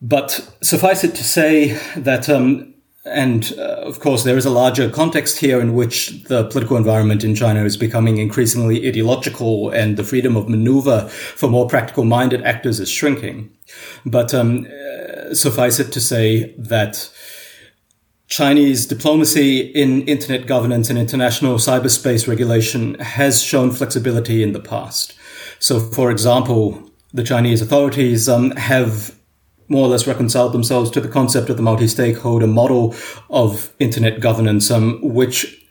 But 0.03 0.53
suffice 0.63 1.05
it 1.05 1.15
to 1.15 1.23
say 1.23 1.79
that, 1.97 2.29
um, 2.29 2.70
and 3.05 3.55
uh, 3.59 3.63
of 3.63 3.99
course, 4.01 4.25
there 4.25 4.37
is 4.37 4.45
a 4.45 4.51
larger 4.51 4.91
context 4.91 5.39
here 5.39 5.61
in 5.61 5.75
which 5.75 6.23
the 6.25 6.45
political 6.45 6.77
environment 6.77 7.25
in 7.25 7.35
China 7.35 7.65
is 7.65 7.77
becoming 7.77 8.19
increasingly 8.19 8.87
ideological 8.87 9.71
and 9.71 9.97
the 9.97 10.05
freedom 10.05 10.37
of 10.37 10.51
maneuver 10.51 11.09
for 11.09 11.49
more 11.49 11.67
practical 11.67 12.05
minded 12.05 12.43
actors 12.43 12.79
is 12.79 12.91
shrinking. 12.91 13.51
But 14.05 14.35
um, 14.35 14.67
uh, 14.67 15.35
suffice 15.35 15.81
it 15.81 15.93
to 15.93 16.01
say 16.01 16.55
that 16.59 17.11
Chinese 18.27 18.87
diplomacy 18.87 19.61
in 19.61 20.03
internet 20.03 20.47
governance 20.47 20.91
and 20.91 20.99
international 20.99 21.57
cyberspace 21.57 22.29
regulation 22.29 22.99
has 23.01 23.43
shown 23.43 23.71
flexibility 23.71 24.43
in 24.43 24.53
the 24.53 24.61
past. 24.61 25.15
So, 25.59 25.81
for 25.81 26.11
example, 26.11 26.91
the 27.15 27.25
Chinese 27.25 27.63
authorities 27.63 28.29
um, 28.29 28.51
have 28.53 29.19
more 29.71 29.87
or 29.87 29.89
less 29.89 30.07
reconciled 30.07 30.53
themselves 30.53 30.91
to 30.91 31.01
the 31.01 31.09
concept 31.09 31.49
of 31.49 31.57
the 31.57 31.63
multi-stakeholder 31.63 32.47
model 32.47 32.95
of 33.31 33.73
internet 33.79 34.21
governance, 34.21 34.71
um, 34.71 34.99
which 35.03 35.65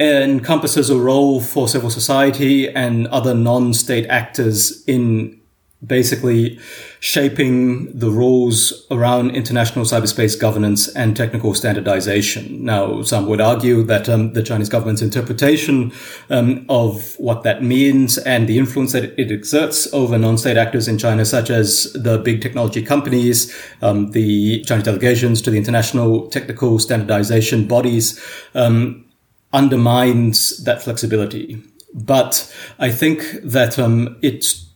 encompasses 0.00 0.90
a 0.90 0.98
role 0.98 1.40
for 1.40 1.68
civil 1.68 1.88
society 1.88 2.68
and 2.68 3.06
other 3.06 3.32
non-state 3.32 4.06
actors 4.08 4.84
in 4.86 5.40
basically 5.86 6.58
shaping 7.00 7.96
the 7.98 8.10
rules 8.10 8.86
around 8.90 9.30
international 9.32 9.84
cyberspace 9.84 10.38
governance 10.38 10.88
and 10.88 11.16
technical 11.16 11.54
standardization. 11.54 12.64
Now, 12.64 13.02
some 13.02 13.26
would 13.26 13.40
argue 13.40 13.82
that 13.84 14.08
um, 14.08 14.32
the 14.32 14.42
Chinese 14.42 14.68
government's 14.68 15.02
interpretation 15.02 15.92
um, 16.30 16.64
of 16.68 17.14
what 17.18 17.42
that 17.42 17.62
means 17.62 18.18
and 18.18 18.48
the 18.48 18.58
influence 18.58 18.92
that 18.92 19.18
it 19.18 19.30
exerts 19.30 19.92
over 19.92 20.16
non-state 20.18 20.56
actors 20.56 20.88
in 20.88 20.98
China, 20.98 21.24
such 21.24 21.50
as 21.50 21.92
the 21.92 22.18
big 22.18 22.40
technology 22.40 22.82
companies, 22.82 23.54
um, 23.82 24.10
the 24.12 24.62
Chinese 24.62 24.84
delegations 24.84 25.42
to 25.42 25.50
the 25.50 25.58
international 25.58 26.28
technical 26.28 26.78
standardization 26.78 27.66
bodies, 27.66 28.20
um, 28.54 29.04
undermines 29.52 30.62
that 30.64 30.82
flexibility. 30.82 31.62
But 31.94 32.52
I 32.78 32.90
think 32.90 33.22
that 33.44 33.78
um, 33.78 34.16
it's 34.20 34.68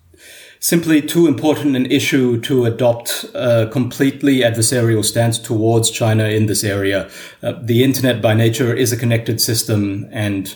simply 0.61 1.01
too 1.01 1.27
important 1.27 1.77
an 1.77 1.87
issue 1.87 2.41
to 2.41 2.65
adopt 2.65 3.25
a 3.35 3.69
completely 3.71 4.41
adversarial 4.41 5.05
stance 5.05 5.39
towards 5.39 5.91
China 5.91 6.25
in 6.25 6.47
this 6.47 6.65
area. 6.65 7.11
Uh, 7.43 7.53
the 7.61 7.85
internet 7.85 8.21
by 8.21 8.35
nature 8.35 8.75
is 8.75 8.93
a 8.93 8.97
connected 8.97 9.41
system 9.41 10.09
and 10.11 10.55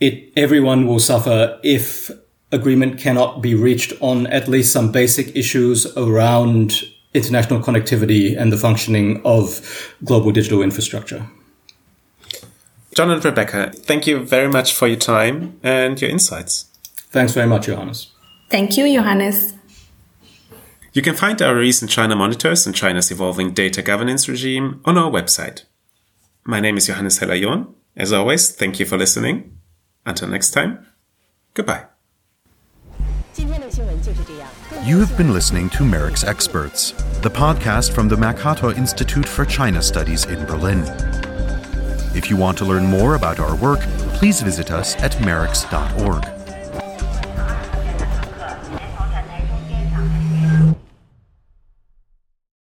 it, 0.00 0.32
everyone 0.36 0.86
will 0.86 0.98
suffer 0.98 1.58
if 1.62 2.10
agreement 2.52 2.98
cannot 2.98 3.40
be 3.40 3.54
reached 3.54 3.92
on 4.00 4.26
at 4.28 4.48
least 4.48 4.72
some 4.72 4.92
basic 4.92 5.34
issues 5.36 5.86
around 5.96 6.82
international 7.14 7.60
connectivity 7.60 8.38
and 8.38 8.52
the 8.52 8.56
functioning 8.56 9.20
of 9.24 9.94
global 10.04 10.30
digital 10.30 10.62
infrastructure. 10.62 11.26
John 12.94 13.10
and 13.10 13.24
Rebecca, 13.24 13.72
thank 13.74 14.06
you 14.06 14.20
very 14.20 14.48
much 14.48 14.74
for 14.74 14.86
your 14.86 14.98
time 14.98 15.58
and 15.62 16.00
your 16.00 16.10
insights. 16.10 16.64
Thanks 17.10 17.32
very 17.32 17.46
much, 17.46 17.66
Johannes. 17.66 18.15
Thank 18.48 18.76
you, 18.76 18.86
Johannes. 18.86 19.54
You 20.92 21.02
can 21.02 21.14
find 21.14 21.42
our 21.42 21.54
recent 21.54 21.90
China 21.90 22.16
monitors 22.16 22.66
and 22.66 22.74
China's 22.74 23.10
evolving 23.10 23.52
data 23.52 23.82
governance 23.82 24.28
regime 24.28 24.80
on 24.84 24.96
our 24.96 25.10
website. 25.10 25.64
My 26.44 26.60
name 26.60 26.76
is 26.76 26.86
Johannes 26.86 27.18
Heller-John. 27.18 27.74
As 27.96 28.12
always, 28.12 28.50
thank 28.50 28.78
you 28.78 28.86
for 28.86 28.96
listening. 28.96 29.58
Until 30.06 30.28
next 30.28 30.52
time, 30.52 30.86
goodbye. 31.54 31.86
You 34.84 35.00
have 35.00 35.16
been 35.18 35.32
listening 35.32 35.68
to 35.70 35.82
MERICS 35.82 36.24
Experts, 36.24 36.92
the 37.20 37.30
podcast 37.30 37.92
from 37.92 38.08
the 38.08 38.16
Mercator 38.16 38.72
Institute 38.72 39.28
for 39.28 39.44
China 39.44 39.82
Studies 39.82 40.24
in 40.24 40.46
Berlin. 40.46 40.84
If 42.14 42.30
you 42.30 42.36
want 42.36 42.56
to 42.58 42.64
learn 42.64 42.86
more 42.86 43.16
about 43.16 43.40
our 43.40 43.56
work, 43.56 43.80
please 44.14 44.40
visit 44.40 44.70
us 44.70 44.96
at 44.96 45.12
merics.org. 45.12 46.35